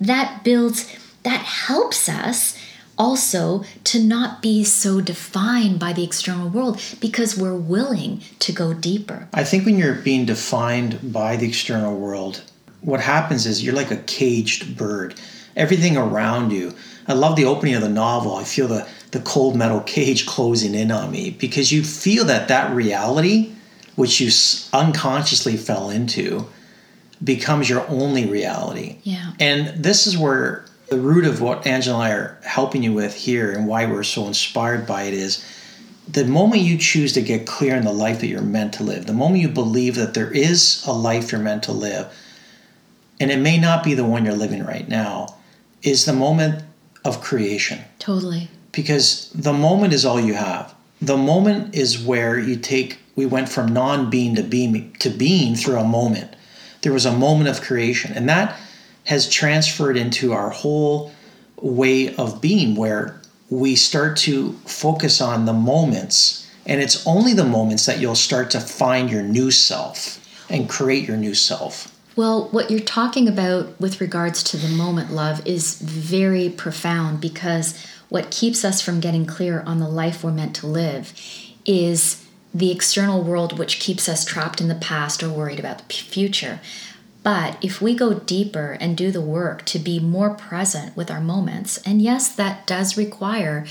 That 0.02 0.44
builds, 0.44 0.92
that 1.22 1.42
helps 1.42 2.10
us 2.10 2.58
also 2.98 3.64
to 3.86 4.02
not 4.02 4.42
be 4.42 4.64
so 4.64 5.02
defined 5.02 5.80
by 5.80 5.94
the 5.94 6.04
external 6.04 6.50
world 6.50 6.82
because 7.00 7.38
we're 7.38 7.56
willing 7.56 8.22
to 8.40 8.52
go 8.52 8.74
deeper. 8.74 9.28
I 9.34 9.44
think 9.44 9.66
when 9.66 9.78
you're 9.78 9.96
being 9.96 10.26
defined 10.26 11.14
by 11.14 11.36
the 11.36 11.48
external 11.48 11.98
world, 11.98 12.44
what 12.82 13.00
happens 13.00 13.46
is 13.46 13.64
you're 13.64 13.76
like 13.76 13.92
a 13.92 13.98
caged 13.98 14.78
bird. 14.78 15.16
Everything 15.56 15.98
around 15.98 16.52
you 16.52 16.74
I 17.08 17.14
love 17.14 17.36
the 17.36 17.46
opening 17.46 17.76
of 17.76 17.82
the 17.82 17.90
novel. 17.90 18.36
I 18.36 18.44
feel 18.44 18.68
the 18.68 18.88
the 19.12 19.20
cold 19.22 19.56
metal 19.56 19.80
cage 19.82 20.26
closing 20.26 20.76
in 20.76 20.92
on 20.92 21.10
me 21.10 21.30
because 21.32 21.72
you 21.72 21.82
feel 21.84 22.26
that 22.26 22.50
that 22.50 22.76
reality, 22.76 23.54
which 23.96 24.20
you 24.20 24.30
unconsciously 24.74 25.56
fell 25.56 25.90
into, 25.90 26.46
becomes 27.24 27.70
your 27.70 27.88
only 27.88 28.26
reality. 28.26 28.98
Yeah. 29.04 29.32
And 29.40 29.82
this 29.82 30.08
is 30.08 30.18
where 30.18 30.66
the 30.90 31.00
root 31.00 31.26
of 31.26 31.42
what 31.42 31.68
Angela 31.68 31.96
and 31.96 32.04
I 32.04 32.16
are 32.16 32.38
helping 32.44 32.84
you 32.84 32.94
with 32.94 33.14
here 33.14 33.52
and 33.52 33.68
why 33.68 33.86
we're 33.86 34.04
so 34.04 34.26
inspired 34.26 34.88
by 34.88 35.04
it 35.04 35.14
is 35.14 35.44
the 36.08 36.26
moment 36.26 36.62
you 36.62 36.78
choose 36.78 37.14
to 37.14 37.22
get 37.22 37.46
clear 37.46 37.76
in 37.76 37.84
the 37.84 37.92
life 37.92 38.22
that 38.22 38.28
you're 38.28 38.42
meant 38.42 38.74
to 38.76 38.84
live, 38.84 39.06
the 39.06 39.14
moment 39.14 39.42
you 39.42 39.50
believe 39.50 39.96
that 39.96 40.14
there 40.14 40.32
is 40.32 40.84
a 40.86 40.94
life 40.94 41.32
you're 41.32 41.42
meant 41.42 41.64
to 41.64 41.74
live, 41.74 42.14
and 43.20 43.30
it 43.30 43.40
may 43.40 43.58
not 43.58 43.84
be 43.84 43.94
the 43.94 44.06
one 44.06 44.24
you're 44.24 44.34
living 44.34 44.64
right 44.64 44.88
now, 44.88 45.36
is 45.84 46.06
the 46.06 46.14
moment 46.14 46.64
of 47.04 47.22
creation. 47.22 47.80
Totally. 48.00 48.48
Because 48.72 49.30
the 49.32 49.54
moment 49.54 49.92
is 49.94 50.06
all 50.06 50.20
you 50.20 50.36
have. 50.36 50.74
The 51.02 51.18
moment 51.18 51.76
is 51.76 52.02
where 52.02 52.40
you 52.40 52.56
take 52.56 53.00
we 53.16 53.26
went 53.26 53.50
from 53.50 53.74
non-being 53.74 54.36
to 54.36 54.44
being 54.44 54.94
to 55.00 55.10
being 55.10 55.56
through 55.56 55.78
a 55.78 55.84
moment. 55.84 56.36
There 56.82 56.94
was 56.94 57.06
a 57.06 57.12
moment 57.12 57.50
of 57.50 57.62
creation 57.62 58.14
and 58.14 58.30
that 58.30 58.56
has 59.08 59.30
transferred 59.30 59.98
into 59.98 60.34
our 60.34 60.50
whole 60.50 61.12
way 61.62 62.14
of 62.16 62.42
being 62.42 62.76
where 62.76 63.20
we 63.50 63.76
start 63.76 64.18
to 64.18 64.52
focus 64.66 65.22
on 65.22 65.46
the 65.46 65.54
moments 65.54 66.48
and 66.68 66.82
it's 66.82 67.08
only 67.08 67.34
the 67.34 67.46
moments 67.46 67.86
that 67.86 68.00
you'll 68.00 68.14
start 68.14 68.52
to 68.52 68.60
find 68.60 69.10
your 69.10 69.24
new 69.24 69.50
self 69.50 70.20
and 70.50 70.70
create 70.70 71.08
your 71.08 71.16
new 71.16 71.34
self. 71.34 71.94
Well, 72.18 72.50
what 72.50 72.70
you're 72.70 72.82
talking 72.82 73.28
about 73.30 73.80
with 73.80 74.02
regards 74.02 74.44
to 74.44 74.58
the 74.58 74.68
moment, 74.68 75.12
love, 75.12 75.46
is 75.48 75.80
very 75.80 76.50
profound 76.50 77.22
because 77.22 77.82
what 78.10 78.32
keeps 78.32 78.66
us 78.66 78.82
from 78.82 79.00
getting 79.00 79.26
clear 79.26 79.62
on 79.62 79.80
the 79.80 79.88
life 79.88 80.24
we're 80.24 80.32
meant 80.32 80.56
to 80.58 80.68
live 80.68 81.14
is 81.66 82.26
the 82.54 82.72
external 82.72 83.24
world, 83.24 83.58
which 83.58 83.80
keeps 83.80 84.10
us 84.10 84.26
trapped 84.26 84.60
in 84.60 84.68
the 84.68 84.76
past 84.76 85.24
or 85.24 85.30
worried 85.30 85.60
about 85.60 85.88
the 85.88 85.94
future. 85.94 86.60
But 87.28 87.58
if 87.62 87.82
we 87.82 87.94
go 87.94 88.14
deeper 88.14 88.78
and 88.80 88.96
do 88.96 89.12
the 89.12 89.20
work 89.20 89.66
to 89.66 89.80
be 89.80 90.00
more 90.00 90.30
present 90.30 90.96
with 90.96 91.12
our 91.12 91.20
moments, 91.20 91.78
and 91.80 92.02
yes, 92.02 92.34
that 92.34 92.66
does 92.66 92.96
require 92.96 93.66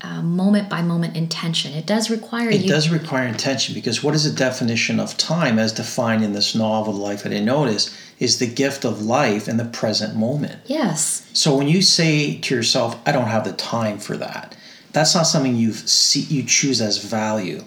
uh, 0.00 0.22
moment 0.22 0.70
by 0.70 0.80
moment 0.80 1.14
intention. 1.14 1.74
It 1.74 1.84
does 1.84 2.08
require 2.08 2.48
it 2.48 2.62
you. 2.62 2.68
does 2.70 2.88
require 2.88 3.26
intention 3.26 3.74
because 3.74 4.02
what 4.02 4.14
is 4.14 4.24
the 4.24 4.34
definition 4.34 4.98
of 4.98 5.14
time 5.18 5.58
as 5.58 5.74
defined 5.74 6.24
in 6.24 6.32
this 6.32 6.54
novel, 6.54 6.94
Life 6.94 7.26
I 7.26 7.28
Didn't 7.28 7.44
Notice, 7.44 7.94
is 8.18 8.38
the 8.38 8.46
gift 8.46 8.86
of 8.86 9.02
life 9.02 9.46
in 9.46 9.58
the 9.58 9.66
present 9.66 10.16
moment. 10.16 10.62
Yes. 10.64 11.28
So 11.34 11.54
when 11.54 11.68
you 11.68 11.82
say 11.82 12.38
to 12.38 12.54
yourself, 12.54 12.98
I 13.04 13.12
don't 13.12 13.28
have 13.28 13.44
the 13.44 13.52
time 13.52 13.98
for 13.98 14.16
that, 14.16 14.56
that's 14.92 15.14
not 15.14 15.24
something 15.24 15.54
you 15.54 15.74
see 15.74 16.20
you 16.34 16.44
choose 16.44 16.80
as 16.80 16.96
value. 17.04 17.62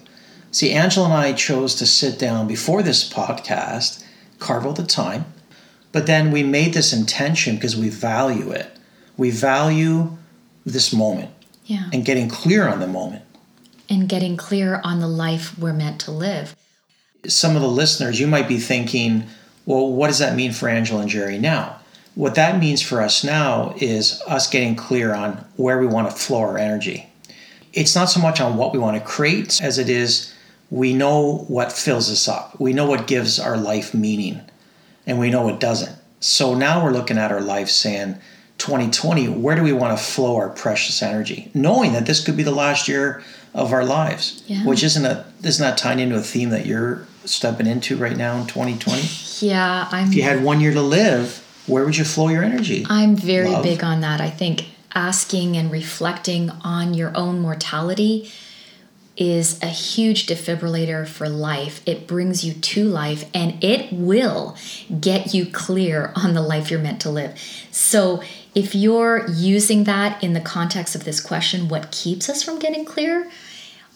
See, 0.50 0.72
Angela 0.72 1.06
and 1.06 1.14
I 1.14 1.34
chose 1.34 1.76
to 1.76 1.86
sit 1.86 2.18
down 2.18 2.48
before 2.48 2.82
this 2.82 3.08
podcast, 3.08 4.02
carve 4.40 4.66
out 4.66 4.74
the 4.76 4.82
time, 4.84 5.24
but 5.92 6.06
then 6.06 6.32
we 6.32 6.42
made 6.42 6.74
this 6.74 6.92
intention 6.92 7.54
because 7.54 7.76
we 7.76 7.88
value 7.88 8.50
it. 8.50 8.68
We 9.16 9.30
value 9.30 10.16
this 10.66 10.92
moment 10.92 11.30
Yeah. 11.66 11.84
and 11.92 12.04
getting 12.04 12.28
clear 12.28 12.66
on 12.68 12.80
the 12.80 12.86
moment. 12.88 13.22
and 13.92 14.08
getting 14.08 14.36
clear 14.36 14.80
on 14.84 15.00
the 15.00 15.08
life 15.08 15.58
we're 15.58 15.72
meant 15.72 15.98
to 16.00 16.12
live. 16.12 16.54
Some 17.26 17.56
of 17.56 17.62
the 17.62 17.66
listeners, 17.68 18.20
you 18.20 18.28
might 18.28 18.46
be 18.46 18.58
thinking, 18.60 19.24
well, 19.66 19.90
what 19.92 20.06
does 20.06 20.20
that 20.20 20.36
mean 20.36 20.52
for 20.52 20.68
Angela 20.68 21.00
and 21.00 21.10
Jerry 21.10 21.38
now? 21.38 21.80
What 22.14 22.36
that 22.36 22.60
means 22.60 22.80
for 22.82 23.00
us 23.02 23.24
now 23.24 23.74
is 23.78 24.22
us 24.28 24.46
getting 24.48 24.76
clear 24.76 25.12
on 25.12 25.44
where 25.56 25.80
we 25.80 25.88
want 25.88 26.08
to 26.08 26.14
flow 26.16 26.38
our 26.42 26.56
energy. 26.56 27.08
It's 27.72 27.96
not 27.96 28.08
so 28.10 28.20
much 28.20 28.40
on 28.40 28.56
what 28.56 28.72
we 28.72 28.78
want 28.78 28.96
to 28.96 29.02
create 29.02 29.60
as 29.60 29.76
it 29.76 29.88
is 29.88 30.29
we 30.70 30.94
know 30.94 31.38
what 31.48 31.72
fills 31.72 32.10
us 32.10 32.28
up. 32.28 32.58
We 32.60 32.72
know 32.72 32.86
what 32.86 33.06
gives 33.06 33.38
our 33.40 33.56
life 33.56 33.92
meaning 33.92 34.40
and 35.06 35.18
we 35.18 35.30
know 35.30 35.42
what 35.42 35.60
doesn't. 35.60 35.96
So 36.20 36.54
now 36.54 36.84
we're 36.84 36.92
looking 36.92 37.18
at 37.18 37.32
our 37.32 37.40
life 37.40 37.68
saying, 37.68 38.16
2020, 38.58 39.28
where 39.28 39.56
do 39.56 39.62
we 39.62 39.72
want 39.72 39.96
to 39.98 40.04
flow 40.04 40.36
our 40.36 40.50
precious 40.50 41.02
energy? 41.02 41.50
Knowing 41.54 41.92
that 41.94 42.06
this 42.06 42.22
could 42.24 42.36
be 42.36 42.42
the 42.42 42.50
last 42.50 42.88
year 42.88 43.22
of 43.54 43.72
our 43.72 43.84
lives, 43.84 44.42
Yeah. 44.46 44.64
which 44.64 44.84
isn't 44.84 45.04
a 45.04 45.24
isn't 45.42 45.64
that 45.64 45.78
tying 45.78 45.98
into 45.98 46.16
a 46.16 46.20
theme 46.20 46.50
that 46.50 46.66
you're 46.66 47.06
stepping 47.24 47.66
into 47.66 47.96
right 47.96 48.16
now 48.16 48.36
in 48.38 48.46
2020? 48.46 49.02
Yeah, 49.46 49.88
I'm 49.90 50.08
if 50.08 50.14
you 50.14 50.22
had 50.22 50.44
one 50.44 50.60
year 50.60 50.72
to 50.74 50.82
live, 50.82 51.42
where 51.66 51.84
would 51.84 51.96
you 51.96 52.04
flow 52.04 52.28
your 52.28 52.44
energy? 52.44 52.86
I'm 52.88 53.16
very 53.16 53.48
Love. 53.50 53.62
big 53.64 53.82
on 53.82 54.02
that. 54.02 54.20
I 54.20 54.28
think 54.30 54.66
asking 54.94 55.56
and 55.56 55.72
reflecting 55.72 56.50
on 56.62 56.92
your 56.94 57.16
own 57.16 57.40
mortality 57.40 58.30
is 59.20 59.62
a 59.62 59.66
huge 59.66 60.26
defibrillator 60.26 61.06
for 61.06 61.28
life. 61.28 61.82
It 61.84 62.06
brings 62.06 62.42
you 62.42 62.54
to 62.54 62.84
life 62.84 63.28
and 63.34 63.62
it 63.62 63.92
will 63.92 64.56
get 64.98 65.34
you 65.34 65.44
clear 65.44 66.10
on 66.16 66.32
the 66.32 66.40
life 66.40 66.70
you're 66.70 66.80
meant 66.80 67.02
to 67.02 67.10
live. 67.10 67.38
So, 67.70 68.22
if 68.52 68.74
you're 68.74 69.28
using 69.28 69.84
that 69.84 70.24
in 70.24 70.32
the 70.32 70.40
context 70.40 70.96
of 70.96 71.04
this 71.04 71.20
question, 71.20 71.68
what 71.68 71.92
keeps 71.92 72.28
us 72.28 72.42
from 72.42 72.58
getting 72.58 72.84
clear 72.84 73.30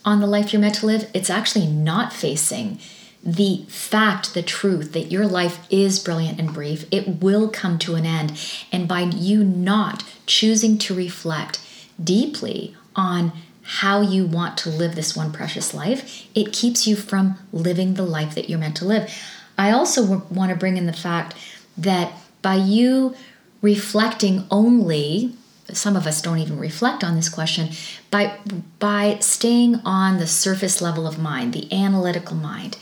on 0.05 0.21
the 0.21 0.29
life 0.29 0.53
you're 0.53 0.63
meant 0.63 0.77
to 0.77 0.87
live? 0.87 1.11
It's 1.13 1.31
actually 1.31 1.67
not 1.67 2.13
facing 2.13 2.79
the 3.25 3.65
fact, 3.69 4.35
the 4.35 4.43
truth 4.43 4.93
that 4.93 5.11
your 5.11 5.27
life 5.27 5.67
is 5.71 5.99
brilliant 5.99 6.39
and 6.39 6.53
brief. 6.53 6.85
It 6.91 7.23
will 7.23 7.49
come 7.49 7.79
to 7.81 7.95
an 7.95 8.05
end. 8.05 8.39
And 8.71 8.87
by 8.87 9.01
you 9.01 9.43
not 9.43 10.05
choosing 10.27 10.79
to 10.79 10.95
reflect 10.95 11.61
deeply 12.03 12.77
on 12.95 13.33
how 13.65 14.01
you 14.03 14.27
want 14.27 14.59
to 14.59 14.69
live 14.69 14.95
this 14.95 15.17
one 15.17 15.33
precious 15.33 15.73
life, 15.73 16.27
it 16.35 16.53
keeps 16.53 16.87
you 16.87 16.97
from 16.97 17.39
living 17.53 17.95
the 17.95 18.03
life 18.03 18.35
that 18.35 18.49
you're 18.49 18.59
meant 18.59 18.77
to 18.77 18.85
live. 18.85 19.13
I 19.57 19.71
also 19.71 20.23
want 20.31 20.51
to 20.51 20.57
bring 20.57 20.77
in 20.77 20.87
the 20.87 20.93
fact 20.93 21.35
that 21.77 22.13
by 22.43 22.57
you 22.57 23.17
reflecting 23.63 24.47
only 24.51 25.35
some 25.73 25.97
of 25.97 26.07
us 26.07 26.21
don't 26.21 26.39
even 26.39 26.59
reflect 26.59 27.03
on 27.03 27.17
this 27.17 27.31
question 27.31 27.71
by 28.11 28.39
by 28.79 29.17
staying 29.21 29.77
on 29.85 30.19
the 30.19 30.27
surface 30.27 30.83
level 30.83 31.07
of 31.07 31.19
mind 31.19 31.55
the 31.55 31.73
analytical 31.73 32.37
mind 32.37 32.77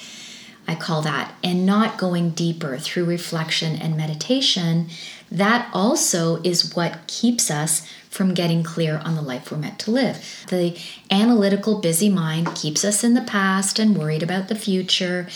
i 0.73 0.75
call 0.75 1.03
that 1.03 1.35
and 1.45 1.67
not 1.67 1.99
going 1.99 2.31
deeper 2.31 2.79
through 2.79 3.05
reflection 3.05 3.77
and 3.77 3.97
meditation 3.97 4.89
that 5.33 5.71
also 5.73 6.43
is 6.43 6.75
what 6.77 7.07
keeps 7.07 7.51
us 7.51 7.87
from 8.11 8.35
getting 8.35 8.63
clear 8.63 9.01
on 9.07 9.15
the 9.15 9.23
life 9.23 9.51
we're 9.51 9.57
meant 9.57 9.79
to 9.79 9.91
live. 9.91 10.45
The 10.49 10.79
analytical 11.11 11.81
busy 11.81 12.11
mind 12.11 12.55
keeps 12.55 12.85
us 12.85 13.03
in 13.03 13.15
the 13.15 13.23
past 13.23 13.79
and 13.79 13.97
worried 13.97 14.23
about 14.23 14.49
the 14.49 14.55
future. 14.55 15.27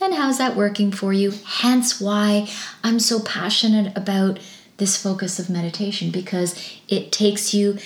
And 0.00 0.14
how's 0.14 0.38
that 0.38 0.56
working 0.56 0.90
for 0.90 1.12
you? 1.12 1.34
Hence 1.44 2.00
why 2.00 2.48
i'm 2.82 2.98
so 2.98 3.20
passionate 3.20 3.94
about 3.94 4.40
this 4.78 5.00
focus 5.00 5.38
of 5.38 5.50
meditation 5.50 6.10
because 6.10 6.58
it 6.88 7.12
takes 7.12 7.52
you 7.52 7.78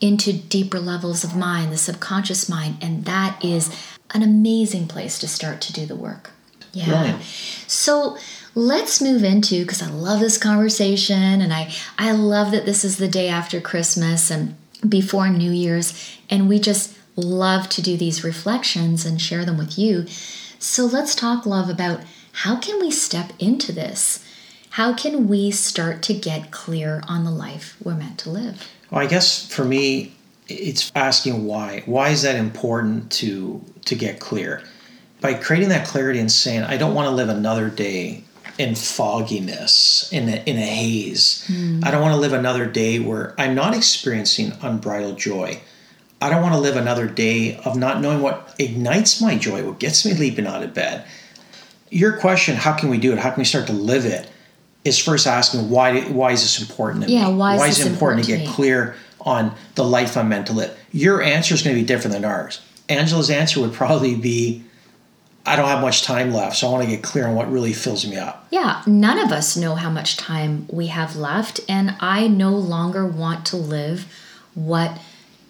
into 0.00 0.32
deeper 0.32 0.80
levels 0.80 1.22
of 1.22 1.36
mind, 1.36 1.72
the 1.72 1.78
subconscious 1.78 2.48
mind, 2.48 2.76
and 2.82 3.04
that 3.04 3.42
is 3.42 3.94
an 4.10 4.22
amazing 4.22 4.88
place 4.88 5.20
to 5.20 5.28
start 5.28 5.60
to 5.62 5.72
do 5.72 5.86
the 5.86 5.96
work. 5.96 6.33
Yeah. 6.74 6.86
Brilliant. 6.86 7.22
So 7.66 8.18
let's 8.54 9.00
move 9.00 9.24
into 9.24 9.62
because 9.62 9.82
I 9.82 9.88
love 9.88 10.20
this 10.20 10.38
conversation 10.38 11.40
and 11.40 11.52
I 11.52 11.72
I 11.98 12.12
love 12.12 12.50
that 12.52 12.66
this 12.66 12.84
is 12.84 12.98
the 12.98 13.08
day 13.08 13.28
after 13.28 13.60
Christmas 13.60 14.30
and 14.30 14.56
before 14.88 15.28
New 15.28 15.50
Year's 15.50 16.18
and 16.28 16.48
we 16.48 16.58
just 16.58 16.96
love 17.16 17.68
to 17.70 17.82
do 17.82 17.96
these 17.96 18.24
reflections 18.24 19.06
and 19.06 19.20
share 19.20 19.44
them 19.44 19.56
with 19.56 19.78
you. 19.78 20.06
So 20.58 20.84
let's 20.84 21.14
talk 21.14 21.46
love 21.46 21.68
about 21.68 22.00
how 22.32 22.56
can 22.56 22.80
we 22.80 22.90
step 22.90 23.32
into 23.38 23.72
this? 23.72 24.24
How 24.70 24.92
can 24.92 25.28
we 25.28 25.52
start 25.52 26.02
to 26.02 26.14
get 26.14 26.50
clear 26.50 27.02
on 27.06 27.24
the 27.24 27.30
life 27.30 27.76
we're 27.82 27.94
meant 27.94 28.18
to 28.20 28.30
live? 28.30 28.68
Well, 28.90 29.00
I 29.00 29.06
guess 29.06 29.46
for 29.46 29.64
me, 29.64 30.14
it's 30.48 30.90
asking 30.94 31.44
why. 31.46 31.82
Why 31.86 32.08
is 32.08 32.22
that 32.22 32.34
important 32.34 33.12
to 33.12 33.64
to 33.84 33.94
get 33.94 34.18
clear? 34.20 34.62
By 35.24 35.32
creating 35.32 35.70
that 35.70 35.86
clarity 35.86 36.18
and 36.18 36.30
saying, 36.30 36.64
I 36.64 36.76
don't 36.76 36.92
want 36.92 37.08
to 37.08 37.14
live 37.14 37.30
another 37.30 37.70
day 37.70 38.24
in 38.58 38.74
fogginess, 38.74 40.12
in 40.12 40.28
a, 40.28 40.36
in 40.44 40.58
a 40.58 40.66
haze. 40.66 41.46
Hmm. 41.46 41.80
I 41.82 41.90
don't 41.90 42.02
want 42.02 42.12
to 42.12 42.20
live 42.20 42.34
another 42.34 42.66
day 42.66 42.98
where 42.98 43.34
I'm 43.38 43.54
not 43.54 43.74
experiencing 43.74 44.52
unbridled 44.60 45.16
joy. 45.16 45.60
I 46.20 46.28
don't 46.28 46.42
want 46.42 46.54
to 46.54 46.60
live 46.60 46.76
another 46.76 47.06
day 47.06 47.56
of 47.64 47.74
not 47.74 48.02
knowing 48.02 48.20
what 48.20 48.54
ignites 48.58 49.22
my 49.22 49.38
joy, 49.38 49.64
what 49.64 49.78
gets 49.78 50.04
me 50.04 50.12
leaping 50.12 50.46
out 50.46 50.62
of 50.62 50.74
bed. 50.74 51.06
Your 51.88 52.18
question, 52.18 52.56
how 52.56 52.74
can 52.74 52.90
we 52.90 52.98
do 52.98 53.14
it? 53.14 53.18
How 53.18 53.30
can 53.30 53.40
we 53.40 53.46
start 53.46 53.66
to 53.68 53.72
live 53.72 54.04
it? 54.04 54.28
Is 54.84 54.98
first 54.98 55.26
asking 55.26 55.70
why 55.70 56.02
why 56.02 56.32
is 56.32 56.42
this 56.42 56.60
important 56.60 57.06
to 57.06 57.10
Yeah, 57.10 57.30
me? 57.30 57.36
why 57.36 57.66
is 57.66 57.78
is 57.78 57.86
it 57.86 57.92
important, 57.92 58.20
important 58.20 58.26
to 58.26 58.32
to 58.32 58.44
get 58.44 58.54
clear 58.54 58.94
on 59.22 59.54
the 59.74 59.84
life 59.84 60.18
I'm 60.18 60.28
meant 60.28 60.48
to 60.48 60.52
live? 60.52 60.78
Your 60.92 61.22
answer 61.22 61.54
is 61.54 61.62
going 61.62 61.74
to 61.74 61.80
be 61.80 61.86
different 61.86 62.12
than 62.12 62.26
ours. 62.26 62.60
Angela's 62.90 63.30
answer 63.30 63.62
would 63.62 63.72
probably 63.72 64.14
be, 64.14 64.62
I 65.46 65.56
don't 65.56 65.68
have 65.68 65.82
much 65.82 66.02
time 66.02 66.32
left, 66.32 66.56
so 66.56 66.68
I 66.68 66.72
want 66.72 66.84
to 66.84 66.90
get 66.90 67.02
clear 67.02 67.26
on 67.26 67.34
what 67.34 67.52
really 67.52 67.74
fills 67.74 68.06
me 68.06 68.16
up. 68.16 68.46
Yeah, 68.50 68.82
none 68.86 69.18
of 69.18 69.30
us 69.30 69.56
know 69.56 69.74
how 69.74 69.90
much 69.90 70.16
time 70.16 70.66
we 70.70 70.86
have 70.86 71.16
left, 71.16 71.60
and 71.68 71.96
I 72.00 72.28
no 72.28 72.50
longer 72.50 73.06
want 73.06 73.44
to 73.46 73.56
live 73.56 74.06
what 74.54 74.98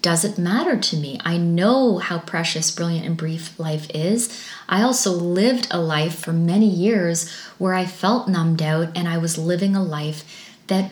doesn't 0.01 0.37
matter 0.37 0.77
to 0.77 0.97
me. 0.97 1.19
I 1.25 1.37
know 1.37 1.97
how 1.97 2.19
precious, 2.19 2.69
brilliant, 2.69 3.07
and 3.07 3.17
brief 3.17 3.59
life 3.59 3.89
is. 3.91 4.45
I 4.69 4.83
also 4.83 5.11
lived 5.11 5.67
a 5.71 5.79
life 5.79 6.19
for 6.19 6.31
many 6.31 6.69
years 6.69 7.31
where 7.57 7.73
I 7.73 7.85
felt 7.85 8.27
numbed 8.27 8.61
out 8.61 8.95
and 8.95 9.07
I 9.07 9.17
was 9.17 9.37
living 9.37 9.75
a 9.75 9.81
life 9.81 10.23
that 10.67 10.91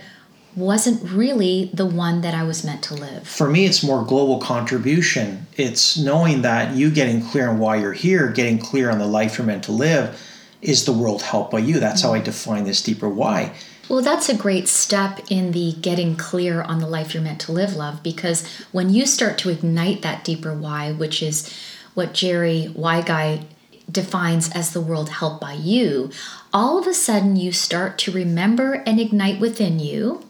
wasn't 0.56 1.10
really 1.10 1.72
the 1.74 1.86
one 1.86 2.22
that 2.22 2.34
I 2.34 2.44
was 2.44 2.64
meant 2.64 2.84
to 2.84 2.94
live. 2.94 3.28
For 3.28 3.50
me, 3.50 3.66
it's 3.66 3.84
more 3.84 4.06
global 4.06 4.40
contribution. 4.40 5.48
It's 5.56 5.98
knowing 5.98 6.42
that 6.44 6.76
you 6.76 6.92
getting 6.92 7.22
clear 7.22 7.50
on 7.50 7.60
why 7.60 7.78
you're 7.78 7.94
here, 7.94 8.30
getting 8.30 8.60
clear 8.60 8.90
on 8.90 9.00
the 9.00 9.08
life 9.08 9.38
you're 9.38 9.48
meant 9.48 9.64
to 9.66 9.72
live, 9.72 10.22
is 10.62 10.86
the 10.86 10.94
world 10.94 11.22
helped 11.22 11.52
by 11.52 11.60
you. 11.60 11.80
That's 11.80 12.02
how 12.02 12.14
I 12.14 12.18
mm-hmm. 12.18 12.26
define 12.26 12.64
this 12.66 12.82
deeper 12.82 13.10
why. 13.10 13.54
Well, 13.90 14.02
that's 14.02 14.30
a 14.30 14.36
great 14.36 14.68
step 14.68 15.20
in 15.30 15.52
the 15.52 15.74
getting 15.74 16.16
clear 16.16 16.62
on 16.62 16.80
the 16.80 16.88
life 16.88 17.14
you're 17.14 17.24
meant 17.24 17.42
to 17.42 17.52
live, 17.52 17.76
love, 17.76 18.02
because 18.02 18.48
when 18.72 18.90
you 18.90 19.06
start 19.06 19.38
to 19.40 19.50
ignite 19.50 20.02
that 20.04 20.24
deeper 20.24 20.54
why, 20.54 20.94
which 20.94 21.22
is 21.22 21.54
what 21.94 22.14
Jerry 22.14 22.74
Guy 22.76 23.46
defines 23.92 24.50
as 24.52 24.72
the 24.72 24.82
world 24.82 25.10
helped 25.10 25.42
by 25.42 25.54
you, 25.54 26.12
all 26.54 26.80
of 26.80 26.88
a 26.88 26.94
sudden 26.94 27.36
you 27.36 27.52
start 27.52 27.98
to 28.00 28.12
remember 28.12 28.84
and 28.86 29.02
ignite 29.02 29.42
within 29.42 29.80
you 29.80 30.24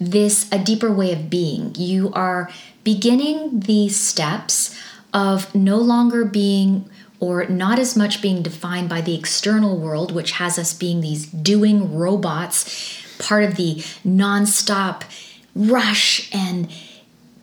this 0.00 0.50
a 0.50 0.58
deeper 0.58 0.90
way 0.90 1.12
of 1.12 1.30
being. 1.30 1.74
You 1.76 2.10
are 2.14 2.50
beginning 2.82 3.60
the 3.60 3.88
steps 3.90 4.76
of 5.12 5.54
no 5.54 5.76
longer 5.76 6.24
being 6.24 6.88
or 7.20 7.44
not 7.46 7.78
as 7.78 7.96
much 7.96 8.22
being 8.22 8.42
defined 8.42 8.88
by 8.88 9.02
the 9.02 9.14
external 9.14 9.76
world, 9.76 10.10
which 10.10 10.32
has 10.32 10.58
us 10.58 10.72
being 10.72 11.02
these 11.02 11.26
doing 11.26 11.94
robots, 11.94 13.04
part 13.18 13.44
of 13.44 13.56
the 13.56 13.74
nonstop 14.04 15.02
rush 15.54 16.34
and 16.34 16.72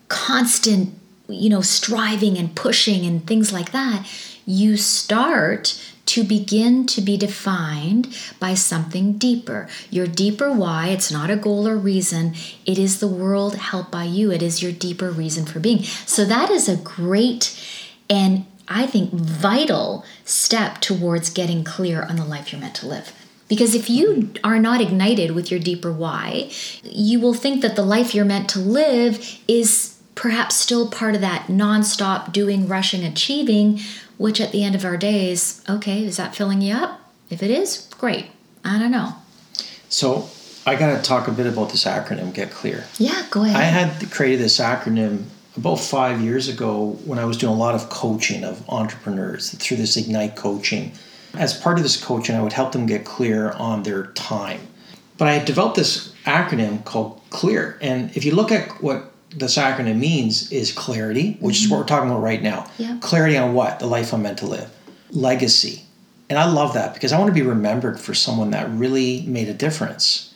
constant, 0.08 0.98
you 1.28 1.50
know, 1.50 1.62
striving 1.62 2.38
and 2.38 2.56
pushing 2.56 3.06
and 3.06 3.28
things 3.28 3.54
like 3.54 3.72
that, 3.72 4.08
you 4.46 4.78
start 4.78 5.80
to 6.08 6.24
begin 6.24 6.86
to 6.88 7.02
be 7.02 7.17
defined 7.17 8.15
by 8.39 8.54
something 8.54 9.13
deeper. 9.13 9.67
Your 9.89 10.08
deeper 10.08 10.52
why, 10.52 10.88
it's 10.88 11.12
not 11.12 11.30
a 11.30 11.36
goal 11.36 11.67
or 11.67 11.78
reason, 11.78 12.34
it 12.65 12.78
is 12.78 13.00
the 13.00 13.08
world 13.08 13.56
helped 13.56 13.91
by 13.91 14.06
you. 14.06 14.32
It 14.32 14.41
is 14.41 14.63
your 14.63 14.72
deeper 14.72 15.12
reason 15.12 15.46
for 15.46 15.60
being. 15.60 15.84
So 15.84 16.26
that 16.26 16.50
is 16.50 16.67
a 16.67 16.78
great 16.78 17.58
and 18.10 18.46
I 18.67 18.86
think 18.86 19.12
vital 19.12 20.04
step 20.26 20.82
towards 20.82 21.30
getting 21.30 21.63
clear 21.63 22.04
on 22.04 22.17
the 22.17 22.26
life 22.26 22.52
you're 22.52 22.62
meant 22.62 22.76
to 22.76 22.88
live. 22.88 23.13
Because 23.48 23.76
if 23.76 23.89
you 23.89 24.34
are 24.43 24.60
not 24.60 24.82
ignited 24.82 25.32
with 25.32 25.50
your 25.50 25.60
deeper 25.60 25.91
why, 25.91 26.52
you 26.84 27.20
will 27.20 27.34
think 27.34 27.62
that 27.62 27.78
the 27.78 27.84
life 27.84 28.13
you're 28.13 28.26
meant 28.26 28.50
to 28.50 28.60
live 28.60 29.39
is 29.48 29.98
perhaps 30.15 30.56
still 30.56 30.89
part 30.89 31.15
of 31.15 31.22
that 31.22 31.48
nonstop 31.48 32.34
doing, 32.34 32.67
rushing, 32.67 33.06
achieving, 33.06 33.80
which 34.17 34.41
at 34.41 34.51
the 34.51 34.63
end 34.63 34.75
of 34.75 34.84
our 34.84 34.97
days, 34.97 35.63
okay, 35.69 36.03
is 36.03 36.17
that 36.17 36.36
filling 36.36 36.62
you 36.62 36.73
up? 36.73 36.99
If 37.30 37.43
it 37.43 37.51
is, 37.51 37.88
great. 37.97 38.27
I 38.63 38.80
don't 38.80 38.91
know. 38.91 39.13
So 39.89 40.30
I 40.65 40.75
got 40.75 40.95
to 40.95 41.01
talk 41.01 41.27
a 41.27 41.32
bit 41.32 41.47
about 41.47 41.69
this 41.69 41.86
acronym, 41.86 42.34
Get 42.34 42.51
Clear. 42.51 42.86
Yeah, 42.97 43.25
go 43.30 43.43
ahead. 43.43 43.56
I 43.56 43.63
had 43.63 44.12
created 44.12 44.39
this 44.39 44.60
acronym 44.60 45.25
about 45.56 45.80
five 45.80 46.21
years 46.21 46.47
ago 46.47 46.97
when 47.06 47.19
I 47.19 47.25
was 47.25 47.38
doing 47.38 47.53
a 47.53 47.58
lot 47.58 47.75
of 47.75 47.89
coaching 47.89 48.43
of 48.43 48.67
entrepreneurs 48.69 49.51
through 49.51 49.77
this 49.77 49.97
Ignite 49.97 50.36
coaching. 50.36 50.91
As 51.34 51.58
part 51.58 51.77
of 51.77 51.84
this 51.84 52.01
coaching, 52.01 52.36
I 52.36 52.41
would 52.41 52.53
help 52.53 52.71
them 52.71 52.86
get 52.86 53.06
clear 53.06 53.51
on 53.51 53.84
their 53.84 54.08
time. 54.08 54.62
But 55.17 55.27
I 55.27 55.34
had 55.34 55.45
developed 55.45 55.75
this 55.75 56.13
acronym 56.25 56.84
called 56.84 57.21
CLEAR. 57.30 57.77
And 57.82 58.15
if 58.15 58.23
you 58.23 58.36
look 58.36 58.51
at 58.51 58.82
what 58.84 59.12
this 59.30 59.58
acronym 59.58 60.00
means 60.00 60.52
is 60.52 60.72
clarity, 60.72 61.38
which 61.40 61.58
mm-hmm. 61.58 61.66
is 61.66 61.72
what 61.72 61.80
we're 61.80 61.86
talking 61.86 62.10
about 62.10 62.22
right 62.22 62.42
now. 62.42 62.70
Yeah. 62.78 62.98
Clarity 63.02 63.38
on 63.38 63.54
what? 63.54 63.80
The 63.80 63.88
life 63.88 64.13
I'm 64.13 64.24
meant 64.24 64.40
to 64.40 64.48
live. 64.48 64.70
Legacy. 65.12 65.84
And 66.30 66.38
I 66.38 66.50
love 66.50 66.74
that 66.74 66.94
because 66.94 67.13
I 67.13 67.20
want 67.20 67.30
to 67.30 67.42
be 67.42 67.48
remembered 67.48 68.00
for 68.00 68.13
someone 68.13 68.52
that 68.52 68.70
really 68.70 69.22
made 69.28 69.48
a 69.48 69.54
difference. 69.54 70.34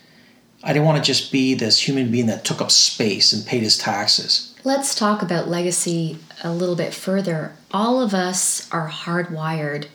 I 0.64 0.74
didn't 0.74 0.86
want 0.86 1.04
to 1.04 1.04
just 1.04 1.32
be 1.32 1.54
this 1.54 1.88
human 1.88 2.12
being 2.12 2.28
that 2.28 2.46
took 2.46 2.62
up 2.62 2.72
space 2.72 3.34
and 3.34 3.46
paid 3.46 3.64
his 3.64 3.78
taxes. 3.78 4.56
Let's 4.64 4.94
talk 4.94 5.22
about 5.22 5.48
legacy 5.48 6.20
a 6.44 6.54
little 6.54 6.76
bit 6.76 6.94
further. 6.94 7.54
All 7.72 8.02
of 8.02 8.14
us 8.14 8.72
are 8.72 8.90
hardwired 8.90 9.88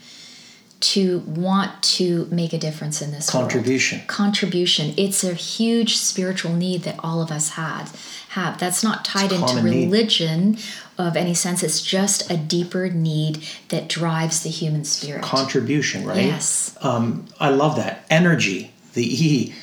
to 0.78 1.20
want 1.20 1.82
to 1.82 2.26
make 2.30 2.52
a 2.52 2.58
difference 2.58 3.00
in 3.00 3.10
this 3.10 3.30
contribution 3.30 3.98
world. 3.98 4.08
contribution. 4.08 4.92
It's 4.96 5.24
a 5.24 5.32
huge 5.32 5.96
spiritual 5.96 6.52
need 6.52 6.82
that 6.82 6.96
all 7.02 7.22
of 7.22 7.30
us 7.30 7.50
had 7.50 7.90
have. 8.30 8.58
That's 8.58 8.82
not 8.82 9.04
tied 9.04 9.32
into 9.32 9.62
religion 9.62 10.52
need. 10.52 10.64
of 10.98 11.16
any 11.16 11.32
sense. 11.32 11.62
It's 11.62 11.80
just 11.80 12.30
a 12.30 12.36
deeper 12.36 12.90
need 12.90 13.42
that 13.68 13.88
drives 13.88 14.42
the 14.42 14.50
human 14.50 14.84
spirit. 14.84 15.22
Contribution 15.22 16.06
right? 16.06 16.24
Yes. 16.24 16.76
Um, 16.82 17.26
i 17.40 17.48
love 17.48 17.76
that. 17.76 18.04
Energy 18.10 18.72
the 18.92 19.26
e. 19.26 19.54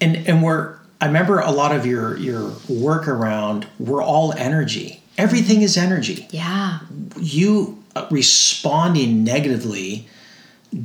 And 0.00 0.16
and 0.28 0.42
we're 0.42 0.76
i 1.00 1.06
remember 1.06 1.38
a 1.38 1.52
lot 1.52 1.74
of 1.74 1.86
your 1.86 2.16
your 2.16 2.52
work 2.68 3.08
around 3.08 3.66
we're 3.78 4.02
all 4.02 4.32
energy. 4.34 5.02
Everything 5.16 5.62
is 5.62 5.76
energy. 5.76 6.28
Yeah. 6.30 6.80
You 7.16 7.82
uh, 7.96 8.06
responding 8.10 9.24
negatively 9.24 10.06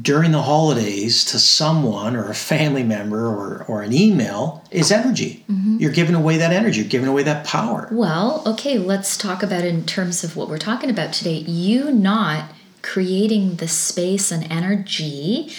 during 0.01 0.31
the 0.31 0.41
holidays 0.41 1.25
to 1.25 1.39
someone 1.39 2.15
or 2.15 2.29
a 2.29 2.35
family 2.35 2.83
member 2.83 3.27
or, 3.27 3.65
or 3.67 3.81
an 3.81 3.91
email 3.93 4.63
is 4.71 4.91
energy. 4.91 5.43
Mm-hmm. 5.49 5.77
You're 5.79 5.91
giving 5.91 6.15
away 6.15 6.37
that 6.37 6.53
energy, 6.53 6.79
you're 6.79 6.89
giving 6.89 7.09
away 7.09 7.23
that 7.23 7.45
power. 7.45 7.89
Well, 7.91 8.43
okay, 8.45 8.77
let's 8.77 9.17
talk 9.17 9.43
about 9.43 9.65
in 9.65 9.85
terms 9.85 10.23
of 10.23 10.37
what 10.37 10.47
we're 10.47 10.57
talking 10.57 10.89
about 10.89 11.11
today. 11.11 11.37
You 11.37 11.91
not 11.91 12.51
creating 12.81 13.55
the 13.55 13.67
space 13.67 14.31
and 14.31 14.49
energy 14.51 15.51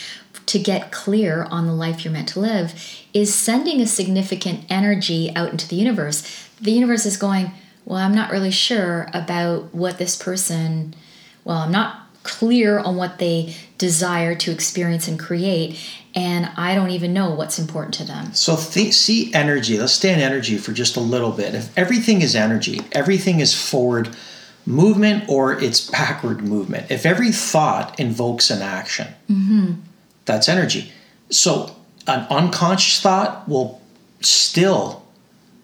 to 0.46 0.58
get 0.58 0.92
clear 0.92 1.44
on 1.44 1.66
the 1.66 1.74
life 1.74 2.04
you're 2.04 2.12
meant 2.12 2.28
to 2.28 2.40
live 2.40 2.74
is 3.12 3.34
sending 3.34 3.80
a 3.80 3.86
significant 3.86 4.64
energy 4.68 5.34
out 5.34 5.50
into 5.50 5.68
the 5.68 5.76
universe. 5.76 6.48
The 6.60 6.72
universe 6.72 7.06
is 7.06 7.16
going, 7.16 7.52
Well, 7.84 7.98
I'm 7.98 8.14
not 8.14 8.30
really 8.30 8.50
sure 8.50 9.08
about 9.12 9.74
what 9.74 9.98
this 9.98 10.16
person, 10.16 10.94
well, 11.44 11.58
I'm 11.58 11.72
not 11.72 12.00
clear 12.24 12.78
on 12.78 12.96
what 12.96 13.18
they 13.18 13.54
desire 13.84 14.34
to 14.34 14.50
experience 14.50 15.06
and 15.06 15.18
create 15.18 15.78
and 16.14 16.48
i 16.56 16.74
don't 16.74 16.88
even 16.88 17.12
know 17.12 17.28
what's 17.34 17.58
important 17.58 17.92
to 17.92 18.02
them. 18.02 18.32
So 18.32 18.56
think, 18.56 18.94
see 18.94 19.30
energy 19.34 19.76
let's 19.78 19.92
stay 19.92 20.10
in 20.10 20.20
energy 20.20 20.56
for 20.56 20.72
just 20.72 20.96
a 20.96 21.00
little 21.00 21.32
bit. 21.32 21.54
If 21.54 21.76
everything 21.76 22.22
is 22.22 22.34
energy 22.34 22.80
everything 22.92 23.40
is 23.40 23.52
forward 23.54 24.08
movement 24.64 25.28
or 25.28 25.52
it's 25.52 25.90
backward 25.90 26.40
movement 26.40 26.90
if 26.90 27.04
every 27.04 27.30
thought 27.30 28.00
invokes 28.00 28.48
an 28.50 28.62
action 28.62 29.08
mm-hmm. 29.30 29.72
that's 30.24 30.48
energy. 30.48 30.90
So 31.28 31.76
an 32.06 32.26
unconscious 32.30 33.02
thought 33.02 33.46
will 33.46 33.82
still 34.22 35.04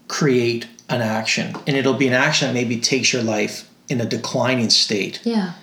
create 0.09 0.67
an 0.91 1.01
action 1.01 1.57
and 1.67 1.75
it'll 1.75 1.95
be 2.05 2.09
an 2.09 2.19
action 2.27 2.49
that 2.49 2.53
maybe 2.53 2.79
takes 2.79 3.15
your 3.15 3.23
life 3.23 3.67
in 3.89 3.99
a 3.99 4.05
declining 4.05 4.69
state. 4.69 5.23
Yeah 5.25 5.55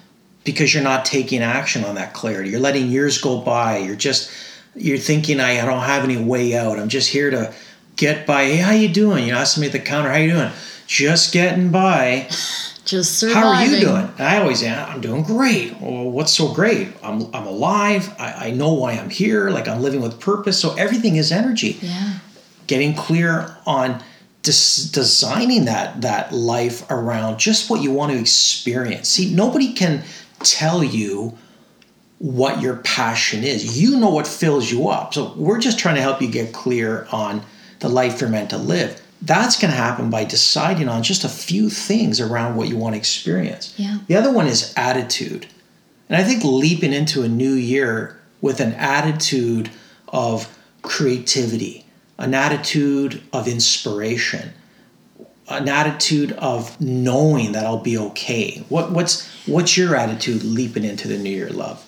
because 0.47 0.73
you're 0.73 0.81
not 0.81 1.03
taking 1.03 1.41
action 1.41 1.83
on 1.83 1.95
that 1.95 2.13
clarity. 2.13 2.49
You're 2.49 2.61
letting 2.61 2.87
years 2.87 3.19
go 3.19 3.41
by. 3.41 3.79
You're 3.79 3.97
just 3.97 4.31
you're 4.75 4.97
thinking 4.97 5.41
I, 5.41 5.65
don't 5.65 5.83
have 5.83 6.05
any 6.05 6.15
way 6.17 6.55
out. 6.55 6.79
I'm 6.79 6.87
just 6.87 7.09
here 7.09 7.29
to 7.29 7.53
get 7.97 8.25
by. 8.25 8.45
Hey, 8.45 8.57
how 8.57 8.71
you 8.71 8.87
doing? 8.87 9.27
You 9.27 9.33
ask 9.33 9.57
me 9.57 9.67
at 9.67 9.73
the 9.73 9.79
counter, 9.79 10.09
how 10.09 10.17
you 10.17 10.31
doing? 10.31 10.51
Just 10.87 11.33
getting 11.33 11.69
by. 11.69 12.29
Just 12.85 13.19
surviving. 13.19 13.41
How 13.43 13.49
are 13.49 13.65
you 13.65 13.81
doing? 13.81 14.13
And 14.17 14.21
I 14.21 14.39
always 14.39 14.61
say, 14.61 14.69
I'm 14.69 15.01
doing 15.01 15.23
great. 15.23 15.77
Well, 15.81 16.09
what's 16.09 16.31
so 16.31 16.53
great? 16.53 16.87
I'm, 17.03 17.23
I'm 17.35 17.45
alive. 17.45 18.15
I, 18.17 18.47
I 18.47 18.51
know 18.51 18.71
why 18.71 18.93
I'm 18.93 19.09
here. 19.09 19.49
Like 19.49 19.67
I'm 19.67 19.81
living 19.81 19.99
with 19.99 20.21
purpose. 20.21 20.57
So 20.57 20.73
everything 20.75 21.17
is 21.17 21.29
energy. 21.33 21.79
Yeah. 21.81 22.19
Getting 22.65 22.95
clear 22.95 23.57
on 23.65 24.01
des- 24.41 24.89
designing 24.93 25.65
that 25.65 25.99
that 25.99 26.31
life 26.31 26.89
around 26.89 27.39
just 27.39 27.69
what 27.69 27.81
you 27.81 27.91
want 27.91 28.13
to 28.13 28.17
experience. 28.17 29.09
See, 29.09 29.35
nobody 29.35 29.73
can 29.73 30.03
tell 30.43 30.83
you 30.83 31.37
what 32.19 32.61
your 32.61 32.77
passion 32.77 33.43
is. 33.43 33.79
You 33.79 33.99
know 33.99 34.09
what 34.09 34.27
fills 34.27 34.71
you 34.71 34.89
up. 34.89 35.13
So 35.13 35.33
we're 35.35 35.59
just 35.59 35.79
trying 35.79 35.95
to 35.95 36.01
help 36.01 36.21
you 36.21 36.29
get 36.29 36.53
clear 36.53 37.07
on 37.11 37.43
the 37.79 37.89
life 37.89 38.21
you're 38.21 38.29
meant 38.29 38.49
to 38.51 38.57
live. 38.57 39.01
That's 39.21 39.59
going 39.59 39.71
to 39.71 39.77
happen 39.77 40.09
by 40.09 40.25
deciding 40.25 40.89
on 40.89 41.03
just 41.03 41.23
a 41.23 41.29
few 41.29 41.69
things 41.69 42.19
around 42.19 42.55
what 42.55 42.67
you 42.67 42.77
want 42.77 42.93
to 42.93 42.99
experience. 42.99 43.73
Yeah. 43.77 43.99
The 44.07 44.15
other 44.15 44.31
one 44.31 44.47
is 44.47 44.73
attitude. 44.75 45.47
And 46.09 46.15
I 46.15 46.23
think 46.23 46.43
leaping 46.43 46.93
into 46.93 47.23
a 47.23 47.27
new 47.27 47.53
year 47.53 48.19
with 48.41 48.59
an 48.59 48.73
attitude 48.73 49.69
of 50.07 50.55
creativity, 50.81 51.85
an 52.17 52.33
attitude 52.33 53.21
of 53.33 53.47
inspiration, 53.47 54.53
an 55.49 55.69
attitude 55.69 56.33
of 56.33 56.79
knowing 56.81 57.53
that 57.53 57.65
I'll 57.65 57.77
be 57.77 57.97
okay. 57.97 58.63
What 58.69 58.91
what's 58.91 59.27
what's 59.45 59.77
your 59.77 59.95
attitude 59.95 60.43
leaping 60.43 60.83
into 60.83 61.07
the 61.07 61.17
new 61.17 61.29
year, 61.29 61.49
love? 61.49 61.83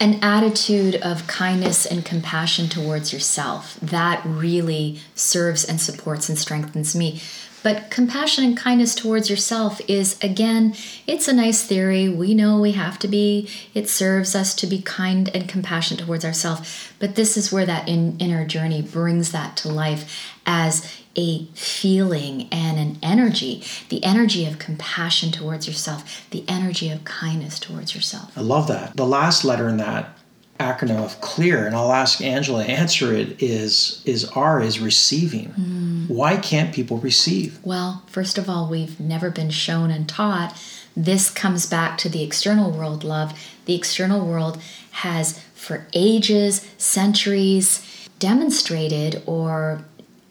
An 0.00 0.18
attitude 0.22 0.96
of 0.96 1.26
kindness 1.26 1.86
and 1.86 2.04
compassion 2.04 2.68
towards 2.68 3.12
yourself. 3.12 3.78
That 3.80 4.20
really 4.24 5.00
serves 5.14 5.64
and 5.64 5.80
supports 5.80 6.28
and 6.28 6.36
strengthens 6.36 6.96
me. 6.96 7.20
But 7.62 7.90
compassion 7.90 8.44
and 8.44 8.56
kindness 8.56 8.94
towards 8.94 9.30
yourself 9.30 9.80
is, 9.86 10.18
again, 10.22 10.74
it's 11.06 11.28
a 11.28 11.32
nice 11.32 11.62
theory. 11.62 12.08
We 12.08 12.34
know 12.34 12.58
we 12.58 12.72
have 12.72 12.98
to 13.00 13.08
be, 13.08 13.48
it 13.72 13.88
serves 13.88 14.34
us 14.34 14.54
to 14.56 14.66
be 14.66 14.82
kind 14.82 15.30
and 15.32 15.48
compassionate 15.48 16.04
towards 16.04 16.24
ourselves. 16.24 16.92
But 16.98 17.14
this 17.14 17.36
is 17.36 17.52
where 17.52 17.66
that 17.66 17.88
in, 17.88 18.18
inner 18.18 18.44
journey 18.44 18.82
brings 18.82 19.30
that 19.30 19.56
to 19.58 19.68
life 19.68 20.32
as 20.44 21.01
a 21.16 21.46
feeling 21.54 22.48
and 22.50 22.78
an 22.78 22.98
energy 23.02 23.62
the 23.88 24.02
energy 24.04 24.46
of 24.46 24.58
compassion 24.58 25.30
towards 25.30 25.66
yourself, 25.66 26.26
the 26.30 26.44
energy 26.48 26.90
of 26.90 27.04
kindness 27.04 27.58
towards 27.58 27.94
yourself. 27.94 28.36
I 28.36 28.40
love 28.40 28.68
that. 28.68 28.96
The 28.96 29.06
last 29.06 29.44
letter 29.44 29.68
in 29.68 29.76
that 29.78 30.18
acronym 30.60 31.02
of 31.02 31.20
clear 31.20 31.66
and 31.66 31.74
I'll 31.74 31.92
ask 31.92 32.20
Angela 32.20 32.64
to 32.64 32.70
answer 32.70 33.12
it 33.12 33.42
is 33.42 34.02
is 34.04 34.24
R 34.30 34.60
is 34.60 34.78
receiving. 34.78 35.50
Mm. 35.50 36.08
Why 36.08 36.36
can't 36.36 36.74
people 36.74 36.98
receive? 36.98 37.58
Well, 37.64 38.04
first 38.06 38.38
of 38.38 38.48
all, 38.48 38.68
we've 38.68 39.00
never 39.00 39.30
been 39.30 39.50
shown 39.50 39.90
and 39.90 40.08
taught. 40.08 40.56
This 40.96 41.30
comes 41.30 41.66
back 41.66 41.98
to 41.98 42.08
the 42.08 42.22
external 42.22 42.70
world, 42.70 43.02
love. 43.02 43.38
The 43.64 43.74
external 43.74 44.26
world 44.26 44.60
has 44.92 45.40
for 45.54 45.86
ages, 45.94 46.68
centuries 46.76 47.86
demonstrated 48.18 49.22
or 49.26 49.84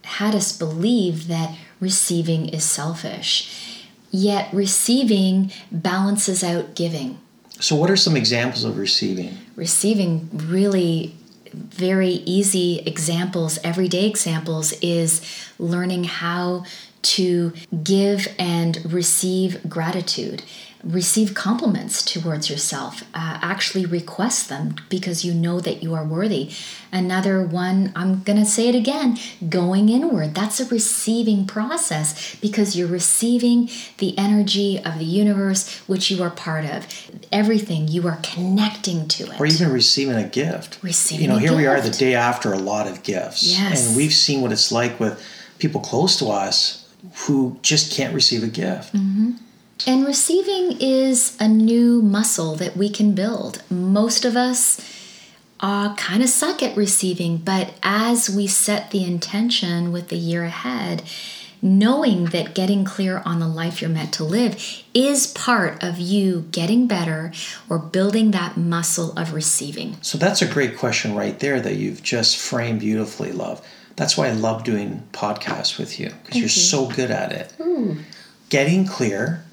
had 0.04 0.34
us 0.34 0.56
believe 0.56 1.28
that 1.28 1.56
receiving 1.80 2.48
is 2.48 2.64
selfish. 2.64 3.80
Yet 4.10 4.52
receiving 4.52 5.52
balances 5.70 6.44
out 6.44 6.74
giving. 6.74 7.18
So, 7.60 7.76
what 7.76 7.90
are 7.90 7.96
some 7.96 8.16
examples 8.16 8.64
of 8.64 8.76
receiving? 8.76 9.38
Receiving 9.56 10.28
really 10.32 11.14
very 11.54 12.08
easy 12.08 12.80
examples, 12.80 13.58
everyday 13.62 14.06
examples, 14.06 14.72
is 14.80 15.20
learning 15.58 16.04
how 16.04 16.64
to 17.02 17.52
give 17.82 18.28
and 18.38 18.92
receive 18.92 19.68
gratitude 19.68 20.42
receive 20.84 21.34
compliments 21.34 22.04
towards 22.04 22.50
yourself 22.50 23.02
uh, 23.14 23.38
actually 23.40 23.86
request 23.86 24.48
them 24.48 24.74
because 24.88 25.24
you 25.24 25.32
know 25.32 25.60
that 25.60 25.82
you 25.82 25.94
are 25.94 26.04
worthy. 26.04 26.50
Another 26.90 27.42
one 27.42 27.92
i'm 27.96 28.22
going 28.22 28.38
to 28.38 28.44
say 28.44 28.68
it 28.68 28.74
again 28.74 29.16
going 29.48 29.88
inward. 29.88 30.34
That's 30.34 30.60
a 30.60 30.66
receiving 30.66 31.46
process 31.46 32.34
because 32.36 32.76
you're 32.76 32.88
receiving 32.88 33.70
the 33.98 34.16
energy 34.18 34.78
of 34.78 34.98
the 34.98 35.04
universe 35.04 35.78
which 35.86 36.10
you 36.10 36.22
are 36.22 36.30
part 36.30 36.64
of. 36.64 36.86
Everything 37.30 37.88
you 37.88 38.06
are 38.08 38.18
connecting 38.22 39.08
to 39.08 39.24
it. 39.24 39.40
Or 39.40 39.46
even 39.46 39.70
receiving 39.72 40.16
a 40.16 40.28
gift. 40.28 40.78
Receiving 40.82 41.22
you 41.22 41.28
know 41.28 41.38
here 41.38 41.56
we 41.56 41.66
are 41.66 41.80
the 41.80 41.90
day 41.90 42.14
after 42.14 42.52
a 42.52 42.58
lot 42.58 42.88
of 42.88 43.02
gifts. 43.02 43.42
Yes. 43.44 43.88
and 43.88 43.96
we've 43.96 44.12
seen 44.12 44.40
what 44.40 44.52
it's 44.52 44.72
like 44.72 44.98
with 44.98 45.24
people 45.58 45.80
close 45.80 46.18
to 46.18 46.26
us 46.26 46.88
who 47.26 47.56
just 47.62 47.92
can't 47.92 48.14
receive 48.14 48.42
a 48.42 48.48
gift 48.48 48.94
And 49.86 50.06
receiving 50.06 50.78
is 50.80 51.36
a 51.40 51.48
new 51.48 52.02
muscle 52.02 52.54
that 52.56 52.76
we 52.76 52.88
can 52.88 53.14
build. 53.14 53.62
Most 53.70 54.24
of 54.24 54.36
us 54.36 54.80
are 55.60 55.94
kind 55.96 56.22
of 56.22 56.28
suck 56.28 56.62
at 56.62 56.76
receiving, 56.76 57.38
but 57.38 57.74
as 57.82 58.28
we 58.28 58.46
set 58.46 58.90
the 58.90 59.04
intention 59.04 59.92
with 59.92 60.08
the 60.08 60.16
year 60.16 60.44
ahead, 60.44 61.02
knowing 61.60 62.26
that 62.26 62.54
getting 62.54 62.84
clear 62.84 63.22
on 63.24 63.38
the 63.38 63.46
life 63.46 63.80
you're 63.80 63.88
meant 63.88 64.12
to 64.14 64.24
live 64.24 64.82
is 64.92 65.28
part 65.28 65.82
of 65.82 65.98
you 65.98 66.44
getting 66.50 66.88
better 66.88 67.32
or 67.68 67.78
building 67.78 68.32
that 68.32 68.56
muscle 68.56 69.16
of 69.16 69.32
receiving. 69.32 69.96
So 70.02 70.18
that's 70.18 70.42
a 70.42 70.46
great 70.46 70.76
question 70.76 71.14
right 71.14 71.38
there 71.38 71.60
that 71.60 71.76
you've 71.76 72.02
just 72.02 72.36
framed 72.36 72.80
beautifully, 72.80 73.30
love. 73.30 73.64
That's 73.94 74.16
why 74.16 74.28
I 74.28 74.32
love 74.32 74.64
doing 74.64 75.06
podcasts 75.12 75.78
with 75.78 76.00
you 76.00 76.10
because 76.24 76.36
you're 76.36 76.44
you. 76.44 76.48
so 76.48 76.88
good 76.88 77.12
at 77.12 77.30
it. 77.30 77.54
Getting 78.48 78.86
clear 78.86 79.44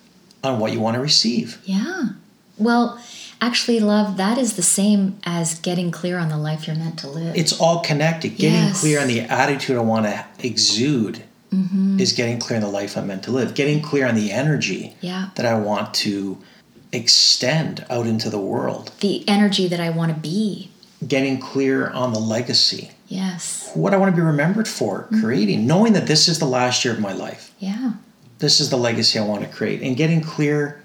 on 0.44 0.60
what 0.60 0.72
you 0.74 0.80
want 0.80 0.96
to 0.96 1.02
receive. 1.02 1.60
Yeah. 1.66 2.10
Well, 2.58 3.02
actually, 3.42 3.80
love, 3.80 4.18
that 4.18 4.38
is 4.38 4.56
the 4.56 4.62
same 4.62 5.20
as 5.24 5.60
getting 5.60 5.92
clear 5.92 6.18
on 6.18 6.30
the 6.30 6.38
life 6.38 6.68
you're 6.68 6.76
meant 6.76 7.00
to 7.00 7.10
live. 7.10 7.36
It's 7.36 7.60
all 7.60 7.80
connected. 7.82 8.38
Getting 8.38 8.60
Yes. 8.68 8.82
clear 8.82 9.00
on 9.02 9.08
the 9.08 9.22
attitude 9.22 9.78
I 9.78 9.82
want 9.82 10.06
to 10.06 10.26
exude 10.40 11.24
Mm-hmm. 11.52 12.00
is 12.00 12.12
getting 12.14 12.38
clear 12.38 12.58
on 12.58 12.64
the 12.64 12.70
life 12.70 12.96
I'm 12.96 13.08
meant 13.08 13.24
to 13.24 13.32
live. 13.32 13.56
Getting 13.56 13.82
clear 13.82 14.08
on 14.08 14.14
the 14.14 14.32
energy 14.32 14.96
yeah. 15.02 15.30
that 15.34 15.48
I 15.48 15.56
want 15.58 15.96
to 15.96 16.38
extend 16.92 17.86
out 17.90 18.06
into 18.06 18.30
the 18.30 18.38
world. 18.40 18.92
The 19.00 19.28
energy 19.28 19.68
that 19.68 19.80
I 19.80 19.90
want 19.90 20.14
to 20.14 20.20
be. 20.20 20.70
Getting 21.08 21.40
clear 21.40 21.90
on 21.90 22.14
the 22.14 22.20
legacy. 22.20 22.92
Yes. 23.08 23.72
What 23.74 23.94
I 23.94 23.98
want 23.98 24.12
to 24.14 24.16
be 24.16 24.22
remembered 24.26 24.68
for, 24.68 25.04
Mm-hmm. 25.06 25.22
creating, 25.24 25.66
knowing 25.66 25.94
that 25.94 26.06
this 26.08 26.28
is 26.28 26.38
the 26.38 26.46
last 26.46 26.86
year 26.86 26.94
of 26.94 27.00
my 27.00 27.14
life. 27.14 27.52
Yeah. 27.58 27.94
This 28.40 28.60
is 28.60 28.70
the 28.70 28.78
legacy 28.78 29.20
I 29.20 29.26
want 29.26 29.44
to 29.44 29.50
create. 29.50 29.82
And 29.82 29.96
getting 29.96 30.22
clear 30.22 30.82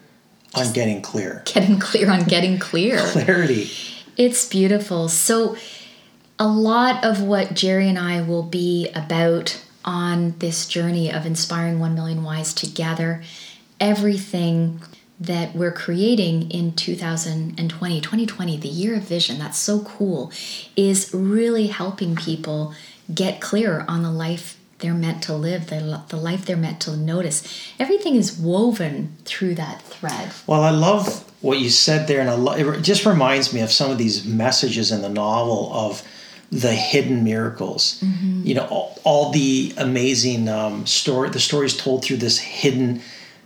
on 0.54 0.72
getting 0.72 1.02
clear. 1.02 1.42
Getting 1.46 1.78
clear 1.78 2.10
on 2.10 2.24
getting 2.24 2.58
clear. 2.58 2.98
Clarity. 3.12 3.70
It's 4.16 4.48
beautiful. 4.48 5.08
So, 5.08 5.56
a 6.38 6.48
lot 6.48 7.04
of 7.04 7.22
what 7.22 7.54
Jerry 7.54 7.88
and 7.88 7.98
I 7.98 8.20
will 8.20 8.42
be 8.42 8.88
about 8.94 9.64
on 9.84 10.36
this 10.38 10.66
journey 10.66 11.12
of 11.12 11.26
inspiring 11.26 11.78
1 11.78 11.94
million 11.94 12.24
whys 12.24 12.52
together, 12.52 13.22
everything 13.78 14.80
that 15.20 15.54
we're 15.54 15.72
creating 15.72 16.50
in 16.50 16.72
2020, 16.72 18.00
2020, 18.00 18.56
the 18.56 18.68
year 18.68 18.96
of 18.96 19.02
vision, 19.02 19.38
that's 19.38 19.58
so 19.58 19.80
cool, 19.80 20.32
is 20.76 21.12
really 21.14 21.68
helping 21.68 22.16
people 22.16 22.74
get 23.12 23.40
clear 23.40 23.84
on 23.86 24.02
the 24.02 24.10
life 24.10 24.58
they're 24.84 24.92
meant 24.92 25.22
to 25.22 25.34
live, 25.34 25.68
the, 25.68 26.02
the 26.08 26.16
life 26.16 26.44
they're 26.44 26.58
meant 26.58 26.78
to 26.82 26.94
notice. 26.94 27.42
Everything 27.80 28.16
is 28.16 28.36
woven 28.38 29.16
through 29.24 29.54
that 29.54 29.80
thread. 29.82 30.30
Well, 30.46 30.62
I 30.62 30.70
love 30.70 31.24
what 31.40 31.58
you 31.58 31.70
said 31.70 32.06
there, 32.06 32.20
and 32.20 32.28
I 32.28 32.34
lo- 32.34 32.52
it 32.52 32.82
just 32.82 33.06
reminds 33.06 33.54
me 33.54 33.60
of 33.62 33.72
some 33.72 33.90
of 33.90 33.96
these 33.96 34.26
messages 34.26 34.92
in 34.92 35.00
the 35.00 35.08
novel 35.08 35.70
of 35.72 36.02
the 36.52 36.74
hidden 36.74 37.24
miracles. 37.24 38.02
You 38.42 38.54
know, 38.56 38.66
all, 38.66 38.98
all 39.04 39.32
the 39.32 39.72
amazing 39.78 40.48
um, 40.50 40.86
story, 40.86 41.30
the 41.30 41.40
stories 41.40 41.74
told 41.76 42.04
through 42.04 42.18
this 42.18 42.38
hidden. 42.38 43.00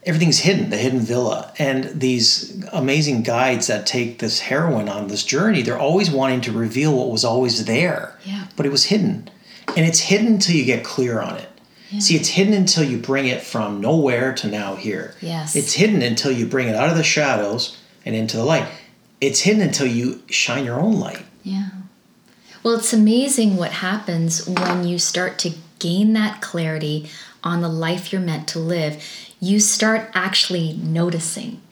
Everything's 0.04 0.38
hidden, 0.40 0.70
the 0.70 0.76
hidden 0.76 1.00
villa, 1.00 1.52
and 1.58 1.84
these 2.00 2.64
amazing 2.72 3.22
guides 3.22 3.66
that 3.68 3.86
take 3.86 4.18
this 4.18 4.40
heroine 4.40 4.88
on 4.88 5.06
this 5.08 5.22
journey. 5.22 5.62
They're 5.62 5.78
always 5.78 6.10
wanting 6.10 6.40
to 6.42 6.52
reveal 6.52 6.96
what 6.96 7.10
was 7.10 7.24
always 7.24 7.64
there, 7.66 8.16
Yeah. 8.24 8.46
but 8.56 8.66
it 8.66 8.72
was 8.72 8.84
hidden, 8.86 9.28
and 9.76 9.86
it's 9.86 10.00
hidden 10.00 10.26
until 10.26 10.56
you 10.56 10.64
get 10.64 10.84
clear 10.84 11.20
on 11.20 11.36
it. 11.36 11.48
See, 12.00 12.16
it's 12.16 12.28
hidden 12.28 12.52
until 12.52 12.84
you 12.84 12.98
bring 12.98 13.26
it 13.26 13.40
from 13.40 13.80
nowhere 13.80 14.34
to 14.34 14.46
now 14.48 14.76
here. 14.76 15.14
Yes. 15.22 15.56
It's 15.56 15.72
hidden 15.72 16.02
until 16.02 16.30
you 16.30 16.44
bring 16.44 16.68
it 16.68 16.74
out 16.74 16.90
of 16.90 16.96
the 16.96 17.02
shadows 17.02 17.78
and 18.04 18.14
into 18.14 18.36
the 18.36 18.44
light. 18.44 18.68
It's 19.22 19.40
hidden 19.40 19.62
until 19.62 19.86
you 19.86 20.22
shine 20.28 20.66
your 20.66 20.78
own 20.78 21.00
light. 21.00 21.22
Yeah. 21.42 21.70
Well, 22.62 22.74
it's 22.74 22.92
amazing 22.92 23.56
what 23.56 23.72
happens 23.72 24.46
when 24.46 24.86
you 24.86 24.98
start 24.98 25.38
to 25.40 25.54
gain 25.78 26.12
that 26.12 26.42
clarity 26.42 27.08
on 27.42 27.62
the 27.62 27.68
life 27.70 28.12
you're 28.12 28.20
meant 28.20 28.48
to 28.48 28.58
live. 28.58 29.02
You 29.40 29.58
start 29.58 30.10
actually 30.12 30.74
noticing 30.74 31.62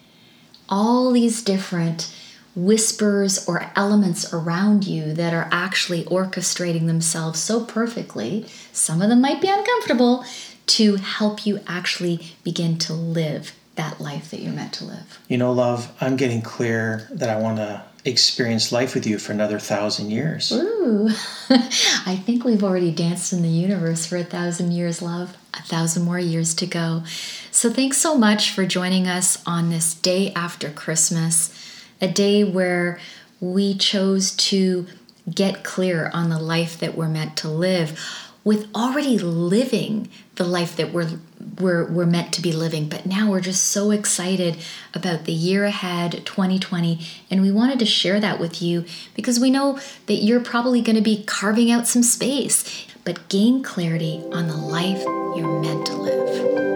all 0.69 1.13
these 1.13 1.43
different 1.43 2.11
whispers 2.57 3.47
or 3.47 3.71
elements 3.77 4.33
around 4.33 4.87
you 4.87 5.13
that 5.13 5.35
are 5.35 5.49
actually 5.53 6.05
orchestrating 6.05 6.87
themselves 6.87 7.39
so 7.39 7.63
perfectly. 7.65 8.47
Some 8.73 9.03
of 9.03 9.11
them 9.11 9.21
might 9.21 9.43
be 9.43 9.49
uncomfortable 9.49 10.25
to 10.67 10.97
help 10.97 11.47
you 11.47 11.61
actually 11.67 12.27
begin 12.43 12.79
to 12.79 12.95
live 12.95 13.53
that 13.77 14.01
life 14.01 14.31
that 14.31 14.41
you're 14.41 14.55
meant 14.55 14.73
to 14.73 14.85
live. 14.85 15.21
You 15.29 15.39
know, 15.39 15.53
love, 15.53 15.93
I'm 16.01 16.17
getting 16.17 16.41
clear 16.41 17.07
that 17.11 17.29
I 17.29 17.39
want 17.39 17.59
to 17.59 17.85
experience 18.07 18.73
life 18.73 18.95
with 18.95 19.07
you 19.07 19.19
for 19.19 19.33
another 19.33 19.59
thousand 19.59 20.11
years. 20.11 20.51
Ooh, 20.53 21.09
I 21.51 22.21
think 22.25 22.45
we've 22.45 22.65
already 22.65 22.91
danced 22.91 23.33
in 23.33 23.43
the 23.43 23.49
universe 23.49 24.07
for 24.07 24.17
a 24.17 24.25
thousand 24.25 24.73
years, 24.73 25.03
love. 25.03 25.37
A 25.55 25.63
thousand 25.63 26.05
more 26.05 26.19
years 26.19 26.55
to 26.55 26.67
go. 26.67 27.03
So, 27.51 27.71
thanks 27.71 27.97
so 27.97 28.17
much 28.17 28.53
for 28.53 28.67
joining 28.67 29.07
us 29.07 29.43
on 29.47 29.71
this 29.71 29.95
day 29.95 30.33
after 30.35 30.71
Christmas, 30.71 31.66
a 32.01 32.09
day 32.09 32.45
where 32.45 32.99
we 33.41 33.75
chose 33.75 34.33
to 34.33 34.87
get 35.33 35.65
clear 35.65 36.11
on 36.15 36.31
the 36.31 36.39
life 36.39 36.79
that 36.79 36.97
we're 36.97 37.09
meant 37.09 37.37
to 37.37 37.49
live 37.49 37.99
with 38.45 38.69
already 38.77 39.19
living 39.19 40.09
the 40.37 40.45
life 40.45 40.77
that 40.77 40.93
we're 40.93 41.19
we're 41.59 41.85
we're 41.91 42.07
meant 42.07 42.33
to 42.33 42.41
be 42.41 42.53
living. 42.53 42.89
But 42.89 43.05
now 43.05 43.29
we're 43.29 43.41
just 43.41 43.65
so 43.65 43.91
excited 43.91 44.59
about 44.95 45.25
the 45.25 45.33
year 45.33 45.65
ahead 45.65 46.25
2020 46.25 47.01
and 47.31 47.43
we 47.43 47.51
wanted 47.51 47.81
to 47.81 47.87
share 47.87 48.21
that 48.21 48.39
with 48.39 48.63
you 48.63 48.85
because 49.15 49.41
we 49.41 49.51
know 49.51 49.81
that 50.07 50.17
you're 50.17 50.41
probably 50.41 50.81
going 50.81 50.97
to 50.97 51.03
be 51.03 51.25
carving 51.25 51.71
out 51.71 51.89
some 51.89 52.03
space 52.03 52.87
but 53.05 53.29
gain 53.29 53.63
clarity 53.63 54.23
on 54.33 54.47
the 54.47 54.57
life 54.57 55.03
you're 55.37 55.61
meant 55.61 55.87
to 55.87 55.97
live 55.97 56.76